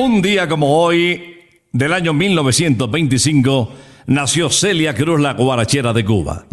Un 0.00 0.22
día 0.22 0.48
como 0.48 0.82
hoy, 0.82 1.36
del 1.72 1.92
año 1.92 2.14
1925, 2.14 3.70
nació 4.06 4.48
Celia 4.48 4.94
Cruz, 4.94 5.20
la 5.20 5.34
guarachera 5.34 5.92
de 5.92 6.06
Cuba. 6.06 6.46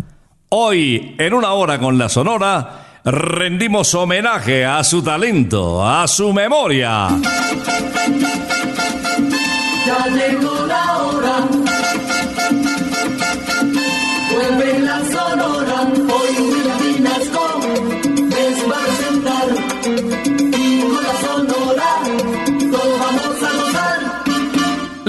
Hoy, 0.49 1.15
en 1.17 1.33
una 1.33 1.53
hora 1.53 1.79
con 1.79 1.97
la 1.97 2.09
Sonora, 2.09 2.99
rendimos 3.05 3.95
homenaje 3.95 4.65
a 4.65 4.83
su 4.83 5.01
talento, 5.01 5.81
a 5.87 6.09
su 6.09 6.33
memoria. 6.33 7.07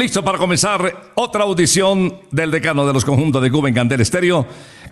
Listo 0.08 0.24
para 0.24 0.38
comenzar 0.38 1.12
otra 1.16 1.44
audición 1.44 2.14
del 2.30 2.50
decano 2.50 2.86
de 2.86 2.94
los 2.94 3.04
conjuntos 3.04 3.42
de 3.42 3.50
Cuba 3.50 3.68
en 3.68 3.74
Candela 3.74 4.02
Estéreo 4.02 4.46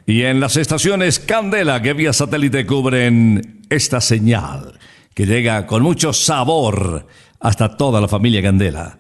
y 0.05 0.21
en 0.25 0.41
las 0.41 0.59
estaciones 0.59 1.21
Candela 1.21 1.81
que 1.81 1.95
vía 1.95 2.13
satélite 2.13 2.67
cubren 2.67 3.65
esta 3.71 4.03
señal 4.03 4.79
que 5.15 5.25
llega 5.25 5.67
con 5.67 5.83
mucho 5.83 6.13
sabor 6.13 7.07
hasta 7.41 7.79
toda 7.79 7.99
la 7.99 8.09
familia 8.09 8.43
Candela. 8.43 8.99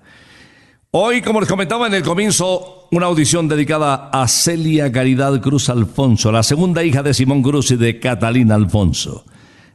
Hoy, 0.92 1.20
como 1.20 1.40
les 1.40 1.50
comentaba 1.50 1.86
en 1.86 1.92
el 1.92 2.02
comienzo, 2.02 2.88
una 2.92 3.04
audición 3.04 3.46
dedicada 3.46 4.08
a 4.10 4.26
Celia 4.26 4.90
Caridad 4.90 5.38
Cruz 5.42 5.68
Alfonso, 5.68 6.32
la 6.32 6.42
segunda 6.42 6.82
hija 6.82 7.02
de 7.02 7.12
Simón 7.12 7.42
Cruz 7.42 7.72
y 7.72 7.76
de 7.76 8.00
Catalina 8.00 8.54
Alfonso, 8.54 9.26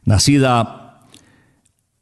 nacida 0.05 1.05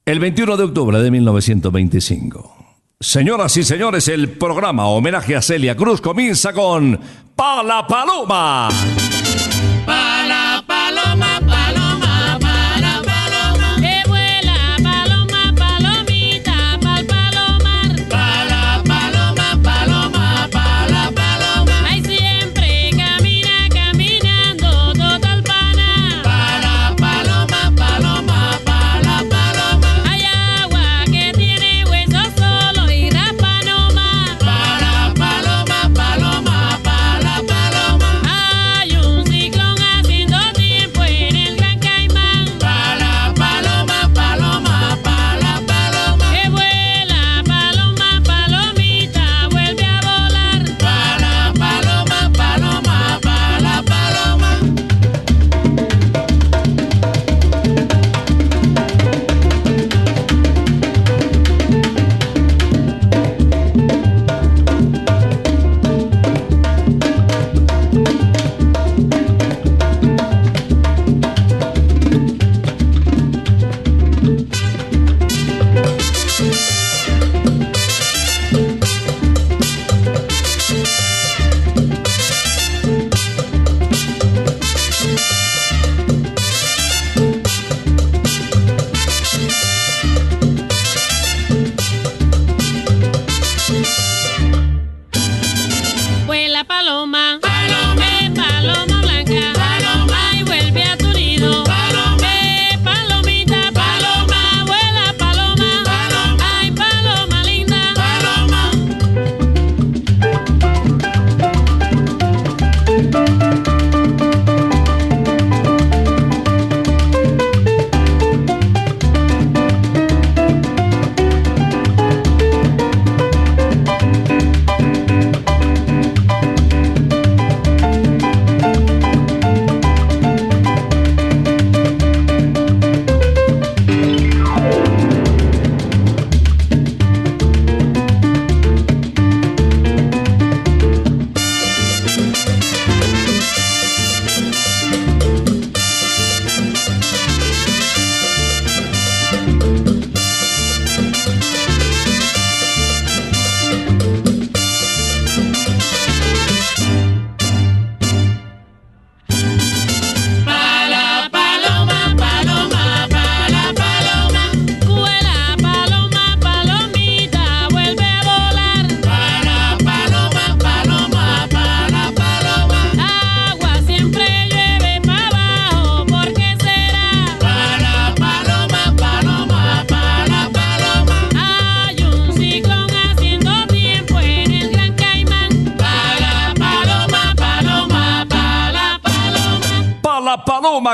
el 0.06 0.20
21 0.22 0.56
de 0.56 0.64
octubre 0.64 1.02
de 1.02 1.12
1925. 1.12 2.59
Señoras 3.02 3.56
y 3.56 3.64
señores, 3.64 4.10
el 4.10 4.32
programa 4.32 4.88
homenaje 4.88 5.34
a 5.34 5.42
Celia 5.42 5.74
Cruz 5.74 6.02
comienza 6.02 6.52
con 6.52 7.00
Pala 7.34 7.88
Paloma. 7.88 8.68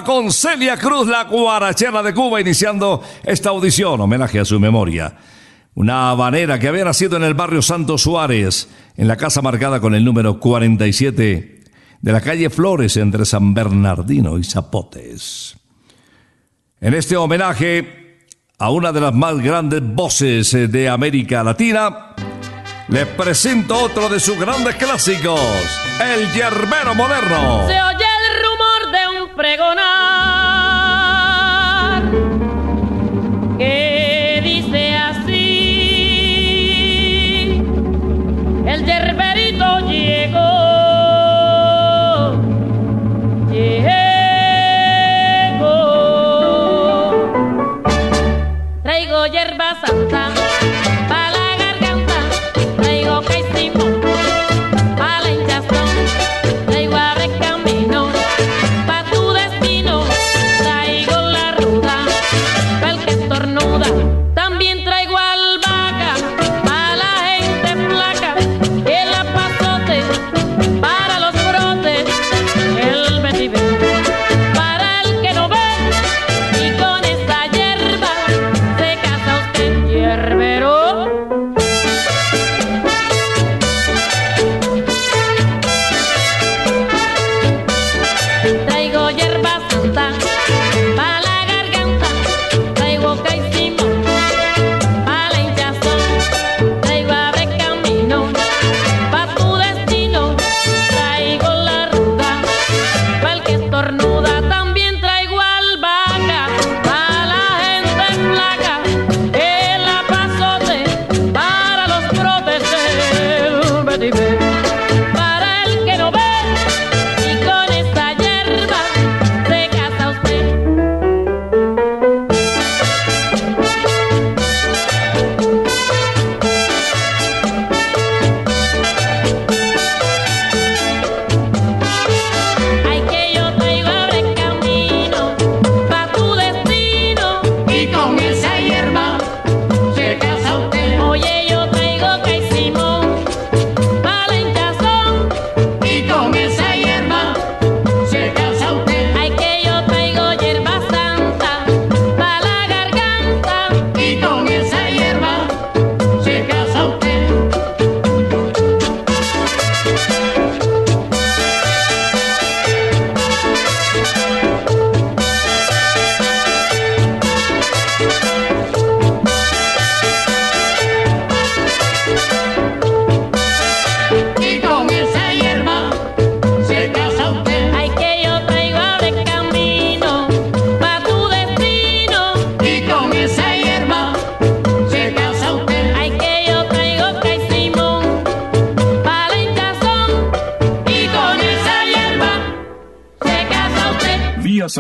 Con 0.03 0.31
Celia 0.31 0.77
Cruz, 0.77 1.07
la 1.07 1.23
guarachera 1.23 2.03
de 2.03 2.13
Cuba, 2.13 2.41
iniciando 2.41 3.01
esta 3.23 3.49
audición, 3.49 4.01
homenaje 4.01 4.39
a 4.39 4.45
su 4.45 4.59
memoria. 4.59 5.15
Una 5.73 6.09
habanera 6.09 6.59
que 6.59 6.67
había 6.67 6.83
nacido 6.83 7.15
en 7.17 7.23
el 7.23 7.33
barrio 7.33 7.61
Santo 7.61 7.97
Suárez, 7.97 8.67
en 8.97 9.07
la 9.07 9.15
casa 9.15 9.41
marcada 9.41 9.79
con 9.79 9.95
el 9.95 10.03
número 10.03 10.39
47 10.39 11.63
de 12.01 12.11
la 12.11 12.21
calle 12.21 12.49
Flores 12.49 12.97
entre 12.97 13.25
San 13.25 13.53
Bernardino 13.53 14.37
y 14.37 14.43
Zapotes. 14.43 15.55
En 16.81 16.93
este 16.93 17.15
homenaje 17.15 18.17
a 18.59 18.71
una 18.71 18.91
de 18.91 19.01
las 19.01 19.13
más 19.13 19.39
grandes 19.39 19.81
voces 19.81 20.51
de 20.51 20.89
América 20.89 21.43
Latina, 21.43 22.15
les 22.89 23.07
presento 23.07 23.77
otro 23.77 24.09
de 24.09 24.19
sus 24.19 24.37
grandes 24.37 24.75
clásicos, 24.75 25.39
el 26.01 26.31
yerbero 26.33 26.93
moderno. 26.95 27.65
Pregonar 29.35 30.44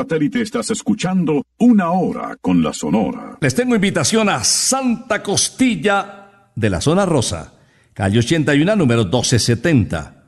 satélite 0.05 0.41
estás 0.41 0.69
escuchando 0.69 1.47
Una 1.57 1.89
Hora 1.89 2.37
con 2.39 2.61
la 2.61 2.73
Sonora. 2.73 3.39
Les 3.41 3.55
tengo 3.55 3.73
invitación 3.73 4.29
a 4.29 4.43
Santa 4.43 5.23
Costilla 5.23 6.51
de 6.55 6.69
la 6.69 6.79
Zona 6.79 7.07
Rosa, 7.07 7.53
calle 7.91 8.19
81, 8.19 8.75
número 8.75 9.05
1270. 9.05 10.25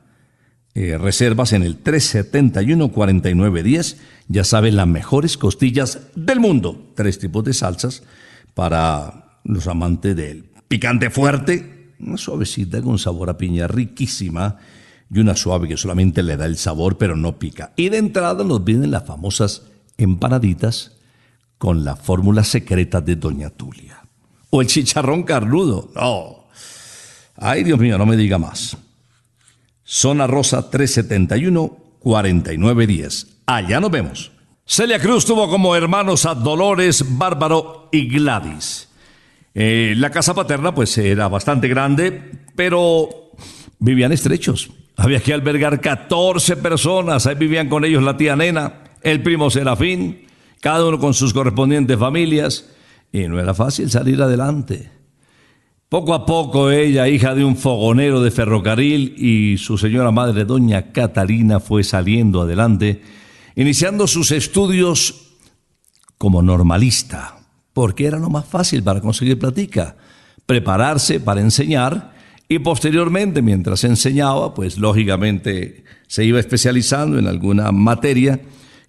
Eh, 0.74 0.98
reservas 0.98 1.52
en 1.52 1.62
el 1.62 1.80
371-4910. 1.84 3.98
Ya 4.26 4.42
saben, 4.42 4.74
las 4.74 4.88
mejores 4.88 5.38
costillas 5.38 6.08
del 6.16 6.40
mundo. 6.40 6.90
Tres 6.96 7.20
tipos 7.20 7.44
de 7.44 7.52
salsas 7.52 8.02
para 8.54 9.38
los 9.44 9.68
amantes 9.68 10.16
del 10.16 10.46
picante 10.66 11.08
fuerte, 11.08 11.92
una 12.00 12.16
suavecita 12.16 12.82
con 12.82 12.98
sabor 12.98 13.30
a 13.30 13.38
piña 13.38 13.68
riquísima 13.68 14.56
y 15.10 15.20
una 15.20 15.36
suave 15.36 15.68
que 15.68 15.76
solamente 15.76 16.22
le 16.22 16.36
da 16.36 16.46
el 16.46 16.56
sabor 16.56 16.96
pero 16.98 17.16
no 17.16 17.38
pica. 17.38 17.72
Y 17.76 17.88
de 17.88 17.98
entrada 17.98 18.42
nos 18.44 18.64
vienen 18.64 18.90
las 18.90 19.06
famosas 19.06 19.62
empanaditas 19.96 20.96
con 21.56 21.84
la 21.84 21.94
fórmula 21.96 22.44
secreta 22.44 23.00
de 23.00 23.16
Doña 23.16 23.50
Tulia. 23.50 24.02
O 24.50 24.60
el 24.60 24.68
chicharrón 24.68 25.24
carnudo. 25.24 25.90
No. 25.94 26.46
Ay, 27.36 27.64
Dios 27.64 27.78
mío, 27.78 27.98
no 27.98 28.06
me 28.06 28.16
diga 28.16 28.38
más. 28.38 28.78
Zona 29.84 30.26
Rosa 30.26 30.70
371-4910. 30.70 33.26
Allá 33.46 33.80
nos 33.80 33.90
vemos. 33.90 34.32
Celia 34.64 34.98
Cruz 34.98 35.24
tuvo 35.24 35.48
como 35.48 35.74
hermanos 35.74 36.26
a 36.26 36.34
Dolores, 36.34 37.16
Bárbaro 37.16 37.88
y 37.90 38.06
Gladys. 38.08 38.88
Eh, 39.54 39.94
la 39.96 40.10
casa 40.10 40.34
paterna 40.34 40.74
pues 40.74 40.98
era 40.98 41.28
bastante 41.28 41.68
grande, 41.68 42.44
pero 42.54 43.27
vivían 43.78 44.12
estrechos. 44.12 44.70
Había 44.96 45.20
que 45.20 45.32
albergar 45.32 45.80
14 45.80 46.56
personas. 46.56 47.26
Ahí 47.26 47.36
vivían 47.36 47.68
con 47.68 47.84
ellos 47.84 48.02
la 48.02 48.16
tía 48.16 48.36
Nena, 48.36 48.84
el 49.02 49.22
primo 49.22 49.50
Serafín, 49.50 50.26
cada 50.60 50.84
uno 50.84 50.98
con 50.98 51.14
sus 51.14 51.32
correspondientes 51.32 51.98
familias. 51.98 52.70
Y 53.12 53.28
no 53.28 53.40
era 53.40 53.54
fácil 53.54 53.90
salir 53.90 54.20
adelante. 54.20 54.90
Poco 55.88 56.12
a 56.12 56.26
poco 56.26 56.70
ella, 56.70 57.08
hija 57.08 57.34
de 57.34 57.44
un 57.44 57.56
fogonero 57.56 58.20
de 58.20 58.30
ferrocarril, 58.30 59.14
y 59.16 59.56
su 59.56 59.78
señora 59.78 60.10
madre, 60.10 60.44
doña 60.44 60.92
Catalina, 60.92 61.60
fue 61.60 61.82
saliendo 61.82 62.42
adelante, 62.42 63.00
iniciando 63.56 64.06
sus 64.06 64.30
estudios 64.30 65.36
como 66.18 66.42
normalista, 66.42 67.38
porque 67.72 68.04
era 68.04 68.18
lo 68.18 68.28
más 68.28 68.44
fácil 68.44 68.82
para 68.82 69.00
conseguir 69.00 69.38
platica, 69.38 69.96
prepararse 70.44 71.20
para 71.20 71.40
enseñar 71.40 72.17
y 72.48 72.58
posteriormente, 72.60 73.42
mientras 73.42 73.84
enseñaba, 73.84 74.54
pues 74.54 74.78
lógicamente 74.78 75.84
se 76.06 76.24
iba 76.24 76.40
especializando 76.40 77.18
en 77.18 77.26
alguna 77.26 77.70
materia 77.72 78.40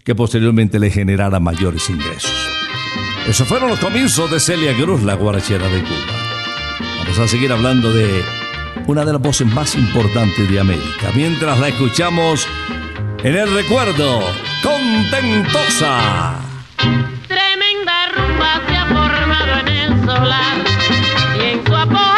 que 0.04 0.16
posteriormente 0.16 0.80
le 0.80 0.90
generara 0.90 1.40
mayores 1.40 1.90
ingresos. 1.90 2.32
Esos 3.28 3.48
fueron 3.48 3.70
los 3.70 3.80
comienzos 3.80 4.32
de 4.32 4.40
Celia 4.40 4.74
Cruz, 4.76 5.04
la 5.04 5.16
guarachera 5.16 5.68
de 5.68 5.82
Cuba. 5.82 7.00
Vamos 7.00 7.20
a 7.20 7.28
seguir 7.28 7.52
hablando 7.52 7.92
de 7.92 8.24
una 8.88 9.04
de 9.04 9.12
las 9.12 9.22
voces 9.22 9.46
más 9.46 9.76
importantes 9.76 10.50
de 10.50 10.60
América, 10.60 11.12
mientras 11.14 11.60
la 11.60 11.68
escuchamos 11.68 12.48
en 13.24 13.36
el 13.36 13.54
recuerdo 13.54 14.22
Contentosa. 14.64 16.40
Tremenda 17.28 18.08
rumba 18.16 18.62
se 18.68 18.76
ha 18.76 18.86
formado 18.86 19.60
en 19.60 19.68
el 19.68 20.06
solar 20.06 20.58
y 21.38 21.44
en 21.44 21.66
su 21.66 21.76
apogeo 21.76 22.09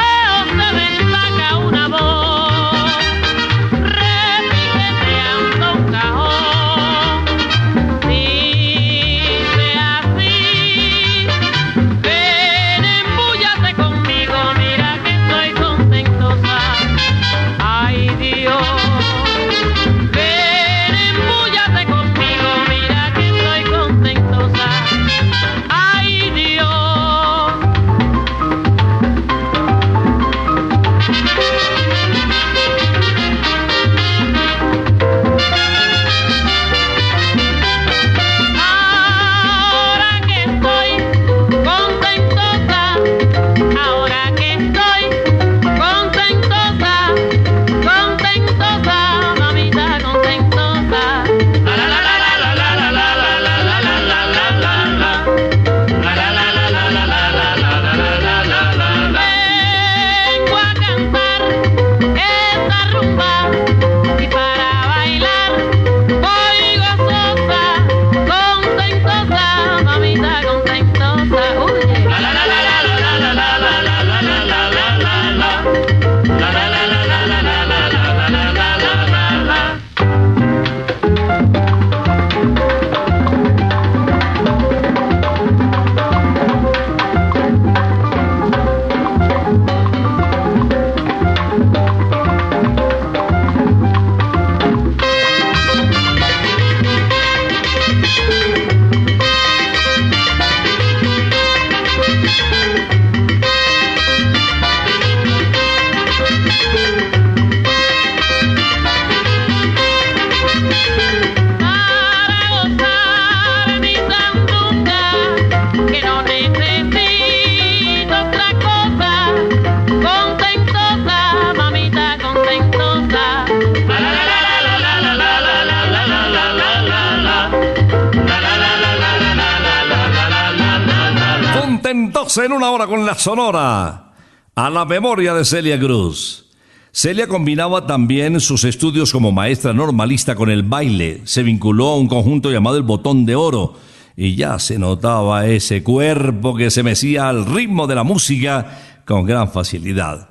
sonora. 133.22 134.14
A 134.56 134.70
la 134.70 134.84
memoria 134.84 135.34
de 135.34 135.46
Celia 135.46 135.80
Cruz. 135.80 136.50
Celia 136.92 137.28
combinaba 137.28 137.86
también 137.86 138.42
sus 138.42 138.64
estudios 138.64 139.12
como 139.12 139.32
maestra 139.32 139.74
normalista 139.74 140.36
con 140.36 140.50
el 140.50 140.64
baile. 140.64 141.22
Se 141.24 141.44
vinculó 141.44 141.90
a 141.90 141.98
un 141.98 142.08
conjunto 142.08 142.52
llamado 142.52 142.78
El 142.78 142.84
Botón 142.84 143.26
de 143.26 143.36
Oro. 143.36 143.76
Y 144.18 144.36
ya 144.36 144.60
se 144.60 144.78
notaba 144.78 145.46
ese 145.46 145.84
cuerpo 145.84 146.56
que 146.56 146.70
se 146.72 146.84
mecía 146.84 147.30
al 147.30 147.46
ritmo 147.46 147.88
de 147.88 147.96
la 147.96 148.04
música 148.04 148.80
con 149.06 149.26
gran 149.26 149.52
facilidad. 149.52 150.30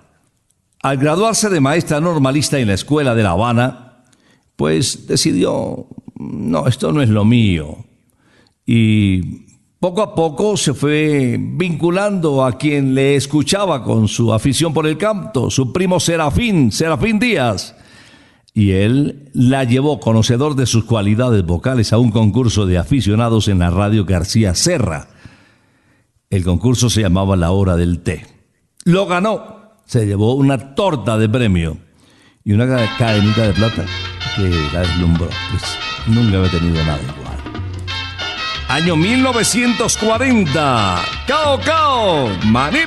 Al 0.83 0.99
graduarse 0.99 1.49
de 1.49 1.61
maestra 1.61 2.01
normalista 2.01 2.59
en 2.59 2.69
la 2.69 2.75
escuela 2.75 3.15
de 3.15 3.23
La 3.23 3.31
Habana, 3.31 4.05
pues 4.57 5.07
decidió, 5.07 5.87
no, 6.17 6.67
esto 6.67 6.93
no 6.93 7.03
es 7.03 7.09
lo 7.09 7.25
mío. 7.25 7.87
Y 8.67 9.50
poco 9.81 10.03
a 10.03 10.15
poco 10.15 10.59
se 10.59 10.75
fue 10.75 11.39
vinculando 11.41 12.45
a 12.45 12.59
quien 12.59 12.95
le 12.95 13.17
escuchaba 13.17 13.83
con 13.83 14.09
su 14.09 14.33
afición 14.33 14.75
por 14.75 14.87
el 14.87 14.99
canto, 14.99 15.51
su 15.51 15.73
primo 15.73 15.99
Serafín, 15.99 16.71
Serafín 16.71 17.19
Díaz. 17.19 17.75
Y 18.53 18.73
él 18.73 19.31
la 19.33 19.65
llevó, 19.65 19.99
conocedor 19.99 20.55
de 20.55 20.67
sus 20.67 20.85
cualidades 20.85 21.45
vocales, 21.47 21.95
a 21.95 21.99
un 21.99 22.11
concurso 22.11 22.67
de 22.67 22.77
aficionados 22.77 23.49
en 23.49 23.61
la 23.61 23.71
radio 23.71 24.05
García 24.05 24.55
Serra. 24.55 25.09
El 26.29 26.45
concurso 26.45 26.91
se 26.91 27.01
llamaba 27.01 27.37
La 27.37 27.53
Hora 27.53 27.77
del 27.77 28.01
Té. 28.01 28.27
Lo 28.85 29.07
ganó, 29.07 29.77
se 29.87 30.05
llevó 30.05 30.35
una 30.35 30.75
torta 30.75 31.17
de 31.17 31.29
premio 31.29 31.79
y 32.45 32.53
una 32.53 32.67
cadenita 32.99 33.47
de 33.47 33.53
plata 33.55 33.87
que 34.37 34.51
la 34.75 34.81
deslumbró. 34.81 35.29
Pues 35.51 35.79
nunca 36.07 36.39
había 36.39 36.51
tenido 36.51 36.85
nada 36.85 37.01
igual. 37.03 37.40
Año 38.71 38.95
1940. 38.95 41.03
Cao 41.27 41.59
Cao, 41.59 42.29
Maní 42.45 42.87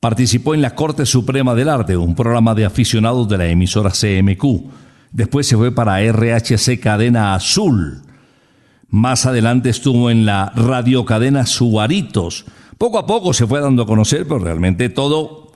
Participó 0.00 0.54
en 0.54 0.62
la 0.62 0.74
Corte 0.74 1.06
Suprema 1.06 1.54
del 1.54 1.68
Arte, 1.68 1.96
un 1.96 2.14
programa 2.14 2.54
de 2.54 2.64
aficionados 2.64 3.28
de 3.28 3.38
la 3.38 3.46
emisora 3.46 3.90
CMQ. 3.90 4.44
Después 5.12 5.46
se 5.46 5.56
fue 5.56 5.72
para 5.72 6.00
RHC 6.00 6.80
Cadena 6.80 7.34
Azul. 7.34 8.02
Más 8.88 9.26
adelante 9.26 9.70
estuvo 9.70 10.10
en 10.10 10.26
la 10.26 10.52
radiocadena 10.54 11.46
Suaritos. 11.46 12.46
Poco 12.78 12.98
a 12.98 13.06
poco 13.06 13.32
se 13.32 13.46
fue 13.46 13.60
dando 13.60 13.84
a 13.84 13.86
conocer, 13.86 14.24
pero 14.24 14.38
realmente 14.38 14.88
todo 14.88 15.52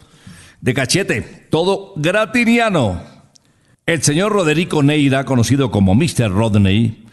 de 0.60 0.74
cachete, 0.74 1.46
todo 1.50 1.92
gratiniano. 1.96 3.00
El 3.90 4.04
señor 4.04 4.30
Roderico 4.30 4.84
Neira, 4.84 5.24
conocido 5.24 5.72
como 5.72 5.96
Mr. 5.96 6.30
Rodney, 6.30 7.06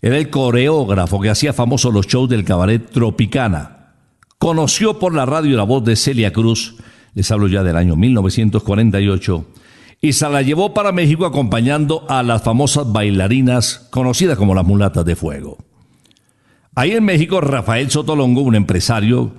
era 0.00 0.16
el 0.16 0.30
coreógrafo 0.30 1.20
que 1.20 1.28
hacía 1.28 1.52
famosos 1.52 1.92
los 1.92 2.06
shows 2.06 2.30
del 2.30 2.46
cabaret 2.46 2.90
Tropicana. 2.90 3.92
Conoció 4.38 4.98
por 4.98 5.14
la 5.14 5.26
radio 5.26 5.54
la 5.54 5.64
voz 5.64 5.84
de 5.84 5.96
Celia 5.96 6.32
Cruz, 6.32 6.76
les 7.12 7.30
hablo 7.30 7.46
ya 7.46 7.62
del 7.62 7.76
año 7.76 7.94
1948, 7.94 9.44
y 10.00 10.14
se 10.14 10.30
la 10.30 10.40
llevó 10.40 10.72
para 10.72 10.92
México 10.92 11.26
acompañando 11.26 12.06
a 12.08 12.22
las 12.22 12.42
famosas 12.42 12.90
bailarinas 12.90 13.86
conocidas 13.90 14.38
como 14.38 14.54
las 14.54 14.64
mulatas 14.64 15.04
de 15.04 15.16
fuego. 15.16 15.58
Ahí 16.74 16.92
en 16.92 17.04
México, 17.04 17.42
Rafael 17.42 17.90
Sotolongo, 17.90 18.40
un 18.40 18.54
empresario 18.54 19.32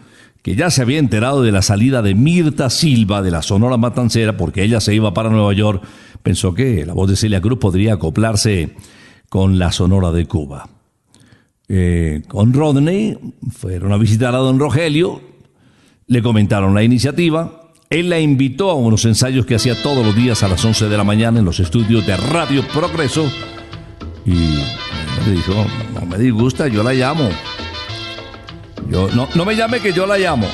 que 0.46 0.56
ya 0.56 0.70
se 0.70 0.84
había 0.84 1.00
enterado 1.00 1.42
de 1.42 1.52
la 1.52 1.64
salida 1.64 2.04
de 2.04 2.14
Mirta 2.14 2.70
Silva 2.70 3.24
de 3.24 3.32
la 3.32 3.42
Sonora 3.42 3.78
Matancera 3.78 4.38
porque 4.38 4.62
ella 4.62 4.80
se 4.80 4.94
iba 4.94 5.12
para 5.12 5.32
Nueva 5.32 5.52
York, 5.54 5.82
pensó 6.22 6.54
que 6.54 6.86
la 6.86 6.94
voz 6.94 7.10
de 7.10 7.16
Celia 7.16 7.42
Cruz 7.42 7.58
podría 7.58 7.96
acoplarse 7.96 8.76
con 9.28 9.58
la 9.58 9.72
Sonora 9.72 10.12
de 10.12 10.28
Cuba. 10.28 10.70
Eh, 11.68 12.22
con 12.28 12.54
Rodney 12.54 13.18
fueron 13.50 13.92
a 13.92 13.98
visitar 13.98 14.36
a 14.36 14.38
don 14.38 14.60
Rogelio, 14.60 15.20
le 16.06 16.22
comentaron 16.22 16.76
la 16.76 16.84
iniciativa, 16.84 17.72
él 17.90 18.12
la 18.12 18.20
invitó 18.20 18.70
a 18.70 18.76
unos 18.76 19.04
ensayos 19.06 19.48
que 19.48 19.56
hacía 19.56 19.82
todos 19.82 20.06
los 20.06 20.16
días 20.16 20.44
a 20.44 20.48
las 20.48 20.64
11 20.64 20.90
de 20.90 20.96
la 20.98 21.04
mañana 21.04 21.40
en 21.40 21.46
los 21.46 21.60
estudios 21.60 22.06
de 22.06 22.18
Radio 22.18 22.64
Progreso 22.68 23.26
y 24.28 24.30
me 24.30 25.32
dijo, 25.32 25.66
no 25.96 26.06
me 26.06 26.20
disgusta, 26.20 26.68
yo 26.68 26.84
la 26.84 26.94
llamo. 26.94 27.30
Yo, 28.88 29.10
no, 29.14 29.28
no 29.34 29.46
me 29.46 29.56
llame 29.56 29.80
que 29.80 29.94
yo 29.94 30.06
la 30.06 30.18
llamo. 30.18 30.48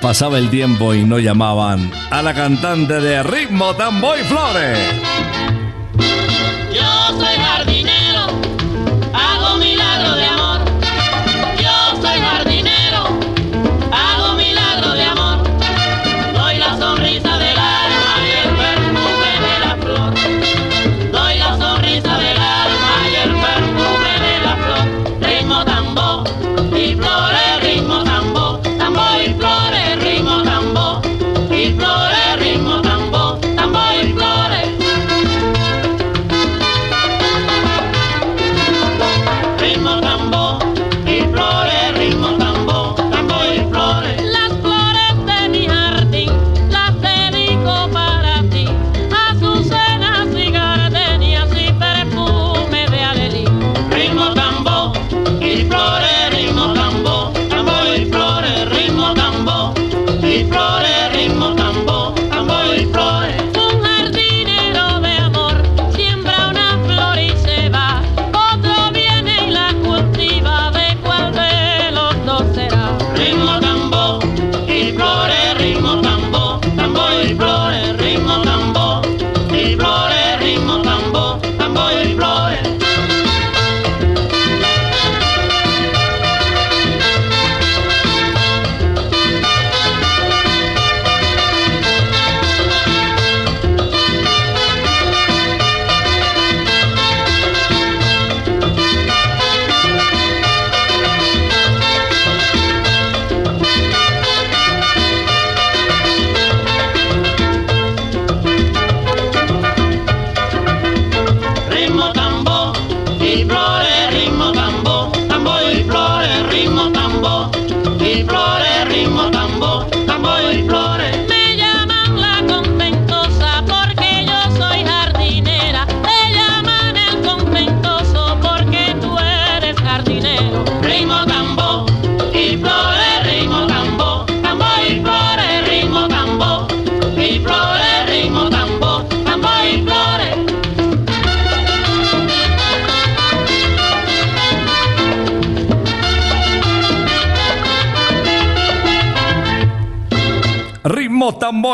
Pasaba 0.00 0.38
el 0.38 0.48
tiempo 0.50 0.94
y 0.94 1.04
no 1.04 1.18
llamaban 1.18 1.90
a 2.10 2.22
la 2.22 2.34
cantante 2.34 3.00
de 3.00 3.22
Ritmo 3.22 3.74
Tamboy 3.74 4.20
Flores. 4.24 4.78
Yo 6.72 7.18
soy 7.18 7.36
jardinero, 7.36 8.26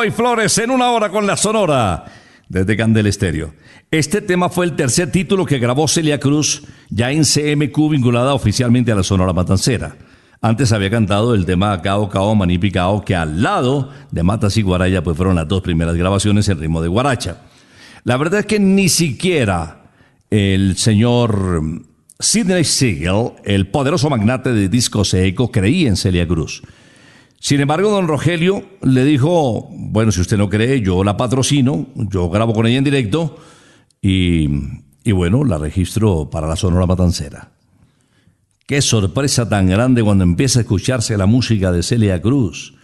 Tamboy 0.05 0.11
Flores 0.11 0.59
en 0.59 0.71
una 0.71 0.91
hora 0.91 1.09
con 1.09 1.27
la 1.27 1.35
Sonora 1.35 2.05
desde 2.47 2.77
Candel 2.77 3.07
Estéreo. 3.07 3.55
Este 3.91 4.21
tema 4.21 4.51
fue 4.51 4.67
el 4.67 4.77
tercer 4.77 5.11
título 5.11 5.47
que 5.47 5.59
grabó 5.59 5.89
Celia 5.89 6.21
Cruz 6.21 6.65
ya 6.91 7.11
en 7.11 7.23
CMQ 7.23 7.91
vinculada 7.91 8.35
oficialmente 8.35 8.93
a 8.93 8.97
la 8.97 9.03
Sonora 9.03 9.33
Matancera. 9.33 9.97
Antes 10.43 10.73
había 10.73 10.91
cantado 10.91 11.35
el 11.35 11.47
tema 11.47 11.81
Cao 11.81 12.11
Cao 12.11 12.35
Maní 12.35 12.59
Picao 12.59 13.03
que 13.03 13.15
al 13.17 13.43
lado 13.43 13.93
de 14.11 14.23
Matas 14.23 14.59
y 14.59 14.63
Guaraya 14.63 15.03
pues 15.03 15.17
fueron 15.17 15.37
las 15.37 15.49
dos 15.49 15.63
primeras 15.63 15.97
grabaciones 15.97 16.47
en 16.51 16.61
ritmo 16.61 16.83
de 16.83 16.89
guaracha. 16.89 17.39
La 18.03 18.19
verdad 18.19 18.41
es 18.41 18.47
que 18.47 18.61
ni 18.61 18.91
siquiera 18.91 19.85
el 20.29 20.77
señor 20.77 21.63
Sidney 22.21 22.65
Siegel, 22.65 23.31
el 23.45 23.69
poderoso 23.69 24.11
magnate 24.11 24.53
de 24.53 24.69
discos 24.69 25.15
eco, 25.15 25.51
creía 25.51 25.89
en 25.89 25.97
Celia 25.97 26.29
Cruz. 26.29 26.63
Sin 27.45 27.61
embargo, 27.61 27.91
don 27.91 28.09
Rogelio 28.09 28.65
le 28.81 29.05
dijo, 29.05 29.69
bueno, 29.71 30.11
si 30.13 30.23
usted 30.23 30.39
no 30.39 30.49
cree, 30.49 30.81
yo 30.81 31.05
la 31.05 31.19
patrocino, 31.19 31.89
yo 31.95 32.31
grabo 32.31 32.55
con 32.55 32.67
ella 32.67 32.79
en 32.79 32.85
directo 32.85 33.37
y, 34.01 34.49
y 35.05 35.13
bueno, 35.13 35.45
la 35.45 35.59
registro 35.59 36.31
para 36.31 36.47
la 36.47 36.57
Sonora 36.57 36.87
Matancera. 36.87 37.51
Qué 38.67 38.81
sorpresa 38.81 39.47
tan 39.47 39.67
grande 39.67 40.03
cuando 40.03 40.25
empieza 40.25 40.61
a 40.61 40.63
escucharse 40.63 41.19
la 41.19 41.27
música 41.27 41.71
de 41.71 41.83
Celia 41.83 42.23
Cruz. 42.23 42.77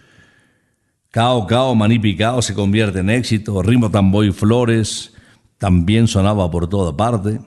Cao, 1.09 1.47
cao, 1.47 1.73
maní 1.73 1.97
picao 1.97 2.43
se 2.43 2.53
convierte 2.53 2.99
en 2.99 3.09
éxito, 3.09 3.63
ritmo 3.63 3.89
tamboy 3.89 4.31
flores 4.31 5.11
también 5.57 6.07
sonaba 6.07 6.51
por 6.51 6.69
toda 6.69 6.95
parte. 6.95 7.39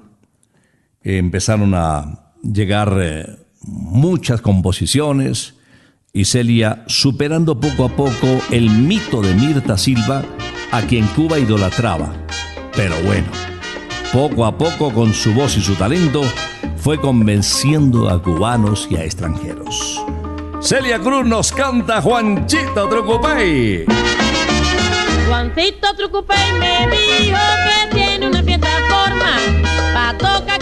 empezaron 1.01 1.75
a 1.77 2.33
llegar 2.43 2.99
eh, 3.01 3.39
muchas 3.63 4.41
composiciones 4.41 5.54
y 6.17 6.25
Celia 6.25 6.85
superando 6.87 7.59
poco 7.59 7.85
a 7.85 7.89
poco 7.89 8.41
el 8.53 8.71
mito 8.71 9.21
de 9.21 9.35
Mirta 9.35 9.77
Silva, 9.77 10.23
a 10.71 10.81
quien 10.83 11.07
Cuba 11.09 11.41
idolatraba. 11.41 12.15
Pero 12.77 12.95
bueno, 13.03 13.27
poco 14.13 14.47
a 14.47 14.57
poco 14.57 14.93
con 14.93 15.13
su 15.13 15.35
voz 15.35 15.57
y 15.57 15.61
su 15.61 15.75
talento 15.75 16.23
fue 16.77 17.01
convenciendo 17.01 18.09
a 18.09 18.23
cubanos 18.23 18.87
y 18.89 18.97
a 18.97 19.05
extranjeros. 19.05 20.01
Celia 20.61 21.01
Cruz 21.01 21.27
nos 21.27 21.51
canta 21.51 22.01
Juanchito 22.01 22.89
Trucupey. 22.89 23.85
Juancito 25.27 25.97
Trucupey 25.97 26.53
me 26.61 26.89
dijo 26.91 27.39
que 27.65 27.97
tiene 27.97 28.29
una 28.29 28.43
fiesta 28.43 28.69
forma 28.89 29.37
pa' 29.93 30.17
tocar 30.17 30.54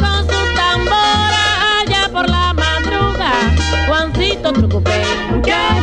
Juancito 4.42 4.60
Trucupey 4.60 5.02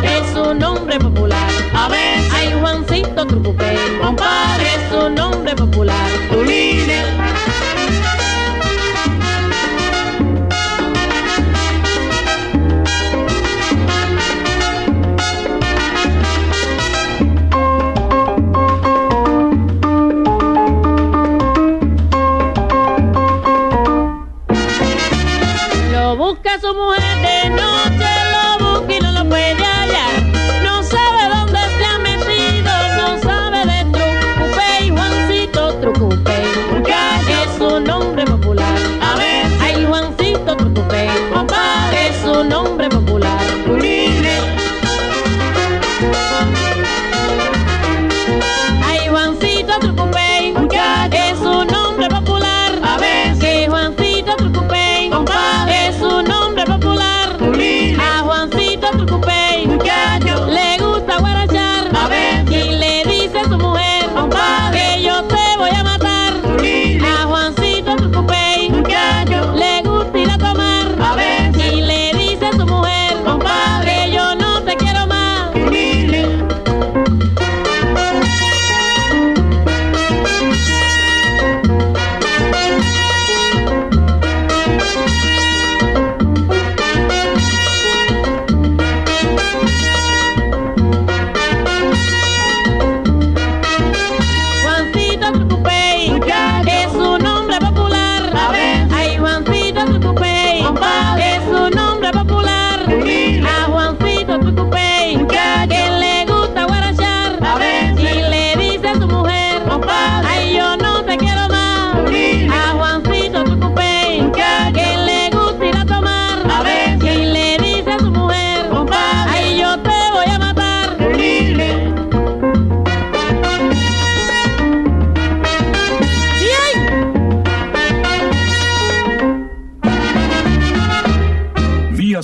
es 0.03 0.33
su 0.33 0.53
nombre 0.53 0.99
popular. 0.99 1.49
A 1.73 1.87
ver, 1.87 2.19
Ay, 2.33 2.53
Juancito 2.59 3.25
Trucupey 3.25 3.77
Compadre. 4.01 4.65
es 4.75 4.91
su 4.91 5.09
nombre 5.09 5.55
popular. 5.55 6.08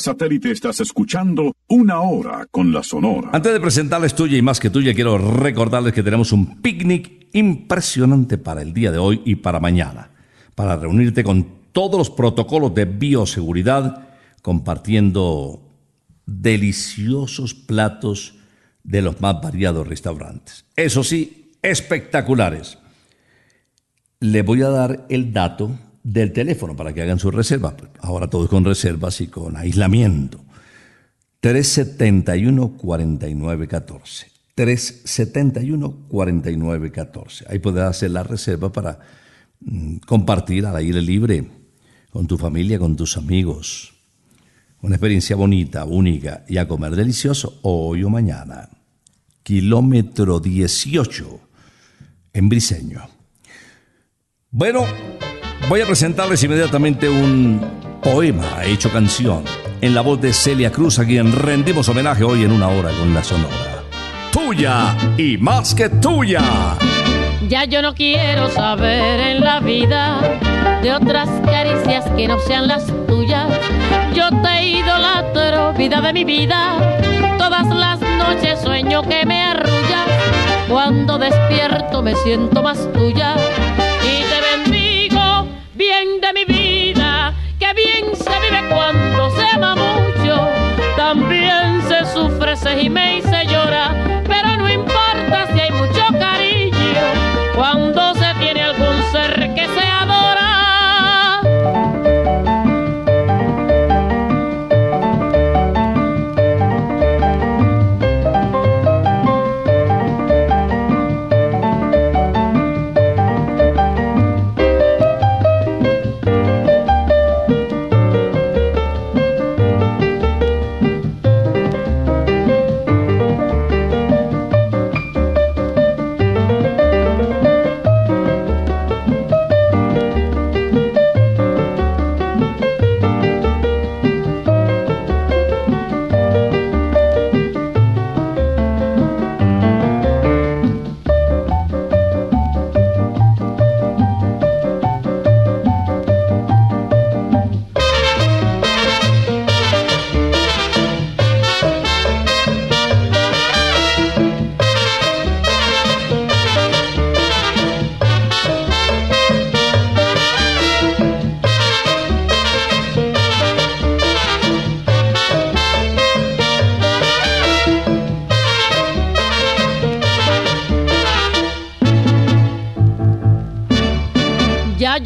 Satélite 0.06 0.52
estás 0.52 0.80
escuchando 0.82 1.56
Una 1.68 2.02
Hora 2.02 2.46
con 2.52 2.72
la 2.72 2.84
Sonora. 2.84 3.32
Antes 3.34 3.52
de 3.52 3.60
presentarles 3.60 4.14
tuya 4.14 4.38
y 4.38 4.42
más 4.44 4.60
que 4.60 4.70
tuya, 4.70 4.94
quiero 4.94 5.18
recordarles 5.18 5.94
que 5.94 6.04
tenemos 6.04 6.32
un 6.32 6.62
picnic 6.62 7.30
impresionante 7.34 8.38
para 8.38 8.62
el 8.62 8.72
día 8.72 8.92
de 8.92 9.00
hoy 9.00 9.24
y 9.26 9.38
para 9.38 9.60
mañana, 9.60 10.12
para 10.54 10.76
reunirte 10.76 11.24
con 11.24 11.48
todos 11.72 11.98
los 11.98 12.12
protocolos 12.12 12.76
de 12.76 12.86
bioseguridad, 12.86 14.08
compartiendo 14.44 15.74
deliciosos 16.28 17.56
platos 17.56 18.36
de 18.84 19.02
los 19.02 19.20
más 19.22 19.42
variados 19.42 19.88
restaurantes. 19.88 20.66
Eso 20.76 21.04
sí, 21.04 21.54
espectaculares. 21.64 22.78
Le 24.20 24.44
voy 24.44 24.62
a 24.62 24.70
dar 24.70 25.08
el 25.10 25.34
dato 25.34 25.80
del 26.06 26.32
teléfono 26.32 26.74
para 26.76 26.94
que 26.94 27.02
hagan 27.02 27.18
su 27.18 27.32
reserva. 27.32 27.76
Ahora 28.00 28.30
todo 28.30 28.44
es 28.44 28.50
con 28.50 28.64
reservas 28.64 29.20
y 29.22 29.28
con 29.28 29.58
aislamiento. 29.58 30.46
371-4914. 31.42 34.28
371-4914. 34.56 37.46
Ahí 37.50 37.58
podrás 37.58 37.90
hacer 37.90 38.12
la 38.12 38.22
reserva 38.22 38.72
para 38.72 39.00
mm, 39.62 39.96
compartir 40.06 40.68
al 40.68 40.76
aire 40.76 41.02
libre 41.02 41.50
con 42.12 42.28
tu 42.28 42.38
familia, 42.38 42.78
con 42.78 42.96
tus 42.96 43.18
amigos. 43.18 43.96
Una 44.82 44.98
experiencia 44.98 45.36
bonita, 45.36 45.86
única 45.86 46.46
y 46.48 46.58
a 46.58 46.68
comer 46.68 46.96
delicioso 46.96 47.58
hoy 47.64 48.04
o 48.04 48.12
mañana. 48.12 48.70
Kilómetro 49.42 50.40
18 50.40 51.40
en 52.34 52.48
Briseño. 52.48 53.02
Bueno, 54.52 54.86
voy 55.68 55.82
a 55.82 55.86
presentarles 55.86 56.44
inmediatamente 56.44 57.10
un 57.10 57.60
poema 58.02 58.64
hecho 58.64 58.92
canción 58.92 59.44
en 59.82 59.96
la 59.96 60.02
voz 60.02 60.22
de 60.22 60.32
Celia 60.32 60.72
Cruz, 60.72 61.00
a 61.00 61.06
quien 61.06 61.32
rendimos 61.32 61.90
homenaje 61.90 62.24
hoy 62.24 62.44
en 62.44 62.52
una 62.52 62.68
hora 62.68 62.92
con 62.92 63.14
la 63.14 63.24
Sonora. 63.24 63.84
Tuya 64.32 64.96
y 65.18 65.38
más 65.38 65.74
que 65.74 65.90
tuya. 65.90 66.42
Ya 67.48 67.66
yo 67.66 67.82
no 67.82 67.94
quiero 67.94 68.50
saber 68.50 69.20
en 69.20 69.42
la 69.42 69.60
vida 69.60 70.20
de 70.82 70.94
otras 70.94 71.30
caricias 71.46 72.06
que 72.16 72.28
no 72.28 72.40
sean 72.40 72.68
las 72.68 72.86
tuyas. 73.08 73.48
Yo 74.14 74.30
te 74.42 74.64
idolatro, 74.66 75.74
vida 75.74 76.02
de 76.02 76.14
mi 76.14 76.24
vida. 76.24 76.78
Todas 77.38 77.68
las 77.68 78.00
noches 78.02 78.60
sueño 78.62 79.02
que 79.04 79.26
me 79.26 79.44
arrullas. 79.44 80.08
Cuando 80.70 81.18
despierto 81.18 82.02
me 82.02 82.16
siento 82.16 82.62
más 82.62 82.92
tuya. 82.94 83.36
Se 92.58 92.64
sufre, 92.64 93.15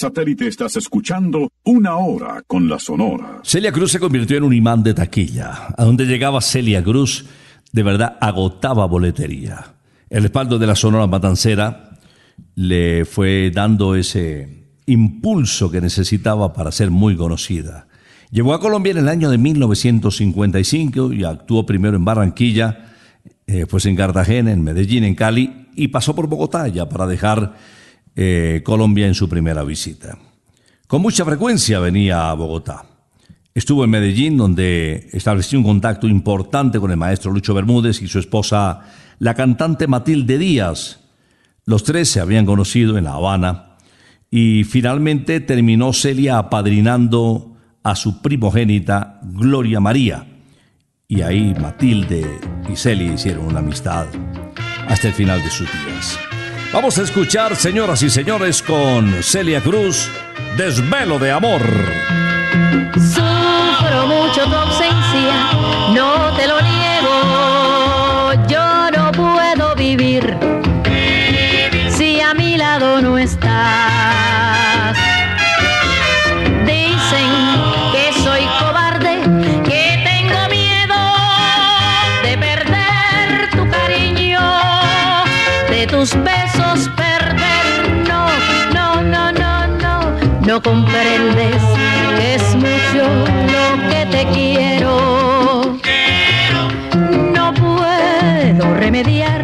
satélite 0.00 0.46
estás 0.46 0.76
escuchando 0.76 1.52
Una 1.62 1.96
Hora 1.96 2.42
con 2.46 2.70
la 2.70 2.78
Sonora. 2.78 3.40
Celia 3.44 3.70
Cruz 3.70 3.92
se 3.92 4.00
convirtió 4.00 4.38
en 4.38 4.44
un 4.44 4.54
imán 4.54 4.82
de 4.82 4.94
taquilla. 4.94 5.74
A 5.76 5.84
donde 5.84 6.06
llegaba 6.06 6.40
Celia 6.40 6.82
Cruz, 6.82 7.26
de 7.70 7.82
verdad 7.82 8.16
agotaba 8.18 8.86
boletería. 8.86 9.74
El 10.08 10.22
respaldo 10.22 10.58
de 10.58 10.66
la 10.66 10.74
Sonora 10.74 11.06
Matancera 11.06 11.98
le 12.54 13.04
fue 13.04 13.52
dando 13.54 13.94
ese 13.94 14.70
impulso 14.86 15.70
que 15.70 15.82
necesitaba 15.82 16.54
para 16.54 16.72
ser 16.72 16.90
muy 16.90 17.14
conocida. 17.14 17.86
Llegó 18.30 18.54
a 18.54 18.60
Colombia 18.60 18.92
en 18.92 18.98
el 18.98 19.08
año 19.08 19.28
de 19.28 19.36
1955 19.36 21.12
y 21.12 21.24
actuó 21.24 21.66
primero 21.66 21.98
en 21.98 22.06
Barranquilla, 22.06 22.94
eh, 23.46 23.66
pues 23.68 23.84
en 23.84 23.96
Cartagena, 23.96 24.50
en 24.50 24.64
Medellín, 24.64 25.04
en 25.04 25.14
Cali 25.14 25.68
y 25.76 25.88
pasó 25.88 26.14
por 26.14 26.26
Bogotá 26.26 26.68
ya 26.68 26.88
para 26.88 27.06
dejar 27.06 27.54
eh, 28.16 28.62
Colombia 28.64 29.06
en 29.06 29.14
su 29.14 29.28
primera 29.28 29.62
visita. 29.64 30.18
Con 30.86 31.02
mucha 31.02 31.24
frecuencia 31.24 31.78
venía 31.78 32.30
a 32.30 32.34
Bogotá. 32.34 32.84
Estuvo 33.54 33.84
en 33.84 33.90
Medellín, 33.90 34.36
donde 34.36 35.08
estableció 35.12 35.58
un 35.58 35.64
contacto 35.64 36.06
importante 36.06 36.78
con 36.78 36.90
el 36.90 36.96
maestro 36.96 37.32
Lucho 37.32 37.54
Bermúdez 37.54 38.00
y 38.00 38.08
su 38.08 38.18
esposa, 38.18 38.80
la 39.18 39.34
cantante 39.34 39.86
Matilde 39.86 40.38
Díaz. 40.38 41.00
Los 41.64 41.84
tres 41.84 42.08
se 42.08 42.20
habían 42.20 42.46
conocido 42.46 42.96
en 42.96 43.04
La 43.04 43.14
Habana 43.14 43.76
y 44.30 44.64
finalmente 44.64 45.40
terminó 45.40 45.92
Celia 45.92 46.38
apadrinando 46.38 47.56
a 47.82 47.96
su 47.96 48.22
primogénita 48.22 49.20
Gloria 49.22 49.80
María. 49.80 50.26
Y 51.08 51.22
ahí 51.22 51.54
Matilde 51.60 52.38
y 52.72 52.76
Celia 52.76 53.12
hicieron 53.12 53.46
una 53.46 53.58
amistad 53.58 54.06
hasta 54.86 55.08
el 55.08 55.14
final 55.14 55.42
de 55.42 55.50
sus 55.50 55.68
días. 55.84 56.29
Vamos 56.72 56.98
a 56.98 57.02
escuchar, 57.02 57.56
señoras 57.56 58.00
y 58.02 58.10
señores, 58.10 58.62
con 58.62 59.22
Celia 59.24 59.60
Cruz, 59.60 60.08
Desvelo 60.56 61.18
de 61.18 61.32
Amor. 61.32 61.62
No, 90.50 90.60
comprendes 90.60 91.62
que 92.16 92.34
es 92.34 92.56
mucho 92.56 93.04
lo 93.54 93.88
que 93.88 94.04
te 94.06 94.26
quiero. 94.32 95.78
No 97.32 97.54
puedo 97.54 98.74
remediar 98.74 99.39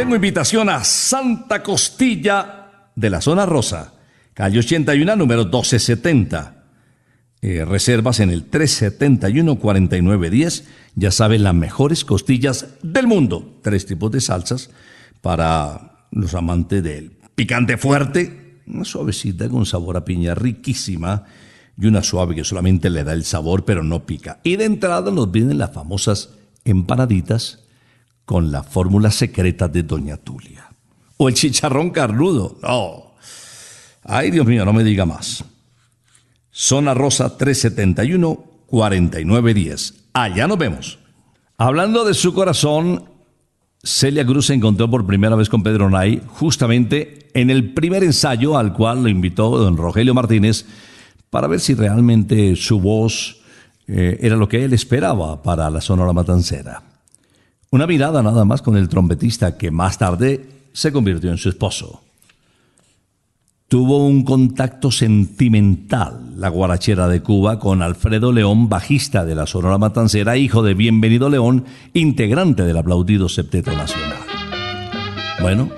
tengo 0.00 0.14
invitación 0.14 0.70
a 0.70 0.82
Santa 0.82 1.62
Costilla 1.62 2.88
de 2.96 3.10
la 3.10 3.20
Zona 3.20 3.44
Rosa, 3.44 3.92
calle 4.32 4.60
81, 4.60 5.14
número 5.14 5.42
1270. 5.42 6.64
Eh, 7.42 7.66
reservas 7.66 8.20
en 8.20 8.30
el 8.30 8.50
371-4910. 8.50 10.64
Ya 10.94 11.10
saben, 11.10 11.42
las 11.42 11.54
mejores 11.54 12.06
costillas 12.06 12.68
del 12.82 13.08
mundo. 13.08 13.58
Tres 13.60 13.84
tipos 13.84 14.10
de 14.10 14.22
salsas 14.22 14.70
para 15.20 16.06
los 16.12 16.32
amantes 16.32 16.82
del 16.82 17.12
picante 17.34 17.76
fuerte, 17.76 18.62
una 18.68 18.86
suavecita 18.86 19.50
con 19.50 19.66
sabor 19.66 19.98
a 19.98 20.06
piña 20.06 20.34
riquísima 20.34 21.26
y 21.78 21.88
una 21.88 22.02
suave 22.02 22.34
que 22.34 22.44
solamente 22.44 22.88
le 22.88 23.04
da 23.04 23.12
el 23.12 23.24
sabor 23.24 23.66
pero 23.66 23.82
no 23.82 24.06
pica. 24.06 24.40
Y 24.44 24.56
de 24.56 24.64
entrada 24.64 25.10
nos 25.10 25.30
vienen 25.30 25.58
las 25.58 25.74
famosas 25.74 26.30
empanaditas 26.64 27.59
con 28.30 28.52
la 28.52 28.62
fórmula 28.62 29.10
secreta 29.10 29.66
de 29.66 29.82
Doña 29.82 30.16
Tulia. 30.16 30.70
O 31.16 31.28
el 31.28 31.34
chicharrón 31.34 31.90
carnudo. 31.90 32.58
No. 32.62 33.16
Ay, 34.04 34.30
Dios 34.30 34.46
mío, 34.46 34.64
no 34.64 34.72
me 34.72 34.84
diga 34.84 35.04
más. 35.04 35.42
Zona 36.52 36.94
Rosa 36.94 37.36
371-4910. 37.36 39.94
Allá 40.12 40.46
nos 40.46 40.58
vemos. 40.58 41.00
Hablando 41.58 42.04
de 42.04 42.14
su 42.14 42.32
corazón, 42.32 43.06
Celia 43.82 44.24
Cruz 44.24 44.46
se 44.46 44.54
encontró 44.54 44.88
por 44.88 45.04
primera 45.04 45.34
vez 45.34 45.48
con 45.48 45.64
Pedro 45.64 45.90
Nay 45.90 46.22
justamente 46.28 47.30
en 47.34 47.50
el 47.50 47.74
primer 47.74 48.04
ensayo 48.04 48.56
al 48.56 48.74
cual 48.74 49.02
lo 49.02 49.08
invitó 49.08 49.58
don 49.58 49.76
Rogelio 49.76 50.14
Martínez 50.14 50.66
para 51.30 51.48
ver 51.48 51.58
si 51.58 51.74
realmente 51.74 52.54
su 52.54 52.78
voz 52.78 53.40
eh, 53.88 54.18
era 54.20 54.36
lo 54.36 54.48
que 54.48 54.64
él 54.64 54.72
esperaba 54.72 55.42
para 55.42 55.68
la 55.68 55.80
Sonora 55.80 56.12
Matancera. 56.12 56.89
Una 57.72 57.86
mirada 57.86 58.20
nada 58.20 58.44
más 58.44 58.62
con 58.62 58.76
el 58.76 58.88
trompetista 58.88 59.56
que 59.56 59.70
más 59.70 59.96
tarde 59.96 60.44
se 60.72 60.90
convirtió 60.90 61.30
en 61.30 61.38
su 61.38 61.48
esposo. 61.48 62.02
Tuvo 63.68 64.04
un 64.04 64.24
contacto 64.24 64.90
sentimental 64.90 66.32
la 66.36 66.48
guarachera 66.48 67.06
de 67.06 67.22
Cuba 67.22 67.60
con 67.60 67.82
Alfredo 67.82 68.32
León, 68.32 68.68
bajista 68.68 69.24
de 69.24 69.36
la 69.36 69.46
Sonora 69.46 69.78
Matancera, 69.78 70.36
hijo 70.36 70.64
de 70.64 70.74
Bienvenido 70.74 71.30
León, 71.30 71.64
integrante 71.94 72.64
del 72.64 72.76
aplaudido 72.76 73.28
Septeto 73.28 73.70
Nacional. 73.70 74.18
Bueno, 75.40 75.68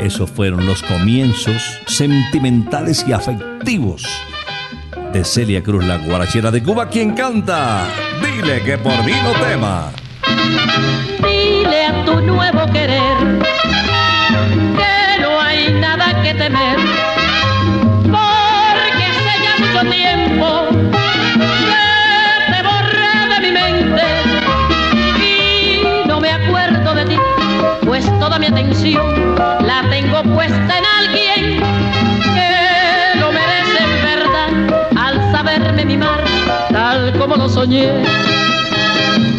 esos 0.00 0.28
fueron 0.28 0.66
los 0.66 0.82
comienzos 0.82 1.62
sentimentales 1.86 3.04
y 3.06 3.12
afectivos 3.12 4.08
de 5.12 5.22
Celia 5.24 5.62
Cruz, 5.62 5.84
la 5.84 5.98
guarachera 5.98 6.50
de 6.50 6.64
Cuba, 6.64 6.88
quien 6.88 7.14
canta. 7.14 7.86
Dile 8.20 8.60
que 8.64 8.76
por 8.76 9.04
mí 9.04 9.12
no 9.22 9.46
tema. 9.46 9.92
Dile 11.22 11.86
a 11.86 12.04
tu 12.04 12.20
nuevo 12.20 12.66
querer 12.72 13.16
que 14.78 15.22
no 15.22 15.40
hay 15.40 15.72
nada 15.80 16.22
que 16.22 16.34
temer, 16.34 16.78
porque 18.04 19.02
hace 19.10 19.34
ya 19.44 19.54
mucho 19.58 19.90
tiempo 19.90 20.46
que 21.70 22.52
te 22.52 22.62
borré 22.62 23.34
de 23.34 23.40
mi 23.40 23.50
mente 23.52 24.04
y 25.18 26.06
no 26.08 26.20
me 26.20 26.30
acuerdo 26.30 26.94
de 26.94 27.04
ti, 27.06 27.18
pues 27.84 28.04
toda 28.18 28.38
mi 28.38 28.46
atención 28.46 29.34
la 29.66 29.88
tengo 29.90 30.22
puesta 30.34 30.78
en 30.78 30.84
alguien 30.98 31.62
que 32.34 33.18
lo 33.20 33.32
merece 33.32 33.78
en 33.84 34.02
verdad 34.10 34.50
al 34.96 35.32
saberme 35.32 35.84
mimar 35.84 36.24
tal 36.72 37.12
como 37.18 37.36
lo 37.36 37.48
soñé. 37.48 38.31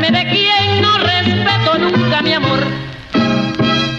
De 0.00 0.24
quien 0.30 0.82
no 0.82 0.98
respeto 0.98 1.78
nunca 1.78 2.22
mi 2.22 2.32
amor. 2.32 2.60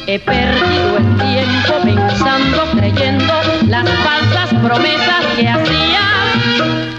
He 0.08 0.20
perdido 0.20 0.98
el 0.98 1.18
tiempo 1.18 1.74
pensando, 1.84 2.64
creyendo 2.78 3.34
las 3.68 3.90
falsas 3.90 4.50
promesas 4.62 5.26
que 5.36 5.48
hacía. 5.48 6.02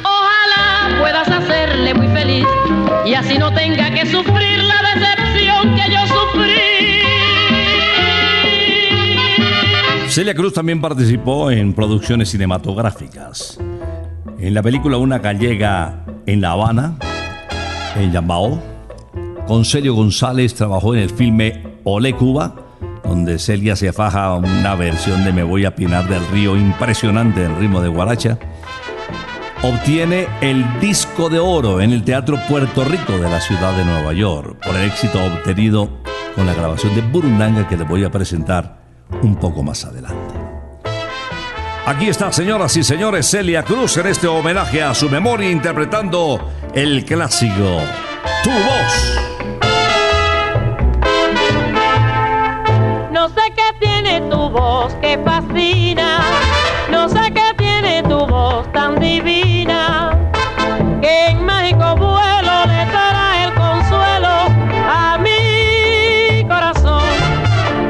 Ojalá 0.03 1.01
puedas 1.01 1.29
hacerle 1.29 1.95
muy 1.95 2.09
feliz 2.09 2.47
y 3.05 3.15
así 3.15 3.37
no 3.37 3.53
tenga 3.53 3.91
que 3.91 4.07
sufrir 4.07 4.63
la 4.63 4.83
decepción 4.95 5.75
que 5.75 5.93
yo 5.93 6.07
sufrí. 6.07 6.51
Celia 10.09 10.35
Cruz 10.35 10.55
también 10.55 10.81
participó 10.81 11.51
en 11.51 11.73
producciones 11.75 12.31
cinematográficas. 12.31 13.59
En 14.39 14.55
la 14.55 14.63
película 14.63 14.97
Una 14.99 15.19
gallega 15.19 16.05
en 16.27 16.41
La 16.41 16.53
Habana, 16.53 16.95
en 17.97 18.13
Yambao. 18.13 18.74
Con 19.47 19.65
Celio 19.67 19.95
González 19.95 20.55
trabajó 20.55 20.95
en 20.95 21.03
el 21.03 21.11
filme 21.11 21.63
Olé 21.85 22.15
Cuba, 22.15 22.55
donde 23.05 23.39
Celia 23.39 23.77
se 23.77 23.93
faja 23.93 24.35
una 24.35 24.75
versión 24.75 25.23
de 25.23 25.33
Me 25.35 25.43
voy 25.43 25.67
a 25.67 25.75
pinar 25.75 26.09
del 26.09 26.27
río 26.29 26.57
impresionante 26.57 27.45
en 27.45 27.59
ritmo 27.61 27.83
de 27.83 27.89
guaracha. 27.89 28.39
Obtiene 29.63 30.27
el 30.41 30.65
disco 30.81 31.29
de 31.29 31.39
oro 31.39 31.83
en 31.83 31.93
el 31.93 32.05
Teatro 32.05 32.39
Puerto 32.49 32.85
Rico 32.85 33.13
de 33.13 33.29
la 33.29 33.41
ciudad 33.41 33.77
de 33.77 33.85
Nueva 33.85 34.15
York 34.15 34.59
por 34.65 34.75
el 34.77 34.89
éxito 34.89 35.23
obtenido 35.23 35.91
con 36.35 36.47
la 36.47 36.55
grabación 36.55 36.95
de 36.95 37.03
Burundanga 37.03 37.69
que 37.69 37.77
les 37.77 37.87
voy 37.87 38.03
a 38.03 38.11
presentar 38.11 38.79
un 39.23 39.37
poco 39.37 39.63
más 39.63 39.85
adelante. 39.85 40.35
Aquí 41.87 42.09
está, 42.09 42.33
señoras 42.33 42.75
y 42.79 42.83
señores, 42.83 43.31
Celia 43.31 43.63
Cruz 43.63 43.99
en 43.99 44.07
este 44.07 44.27
homenaje 44.27 44.83
a 44.83 44.95
su 44.95 45.11
memoria 45.11 45.51
interpretando 45.51 46.51
el 46.75 47.05
clásico 47.05 47.81
Tu 48.43 48.51
voz. 48.51 49.34
Voz 54.55 54.95
que 55.03 55.19
fascina, 55.19 56.21
no 56.89 57.09
sé 57.09 57.33
qué 57.35 57.53
tiene 57.59 58.05
tu 58.05 58.25
voz 58.25 58.71
tan 58.73 59.01
divina, 59.01 60.17
que 61.03 61.27
en 61.31 61.45
mágico 61.45 61.97
vuelo 61.97 62.55
le 62.71 62.87
dará 62.97 63.45
el 63.45 63.53
consuelo 63.55 64.35
a 64.89 65.19
mi 65.19 66.47
corazón. 66.47 67.03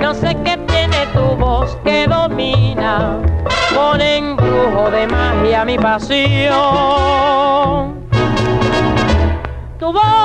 No 0.01 0.15
sé 0.15 0.35
qué 0.43 0.57
tiene 0.67 1.07
tu 1.13 1.37
voz 1.37 1.77
que 1.85 2.07
domina, 2.07 3.19
con 3.75 4.01
embrujo 4.01 4.91
de 4.91 5.07
magia 5.07 5.67
mi 5.67 5.77
pasión. 5.77 6.55
Tu 9.79 9.93
voz 9.93 10.24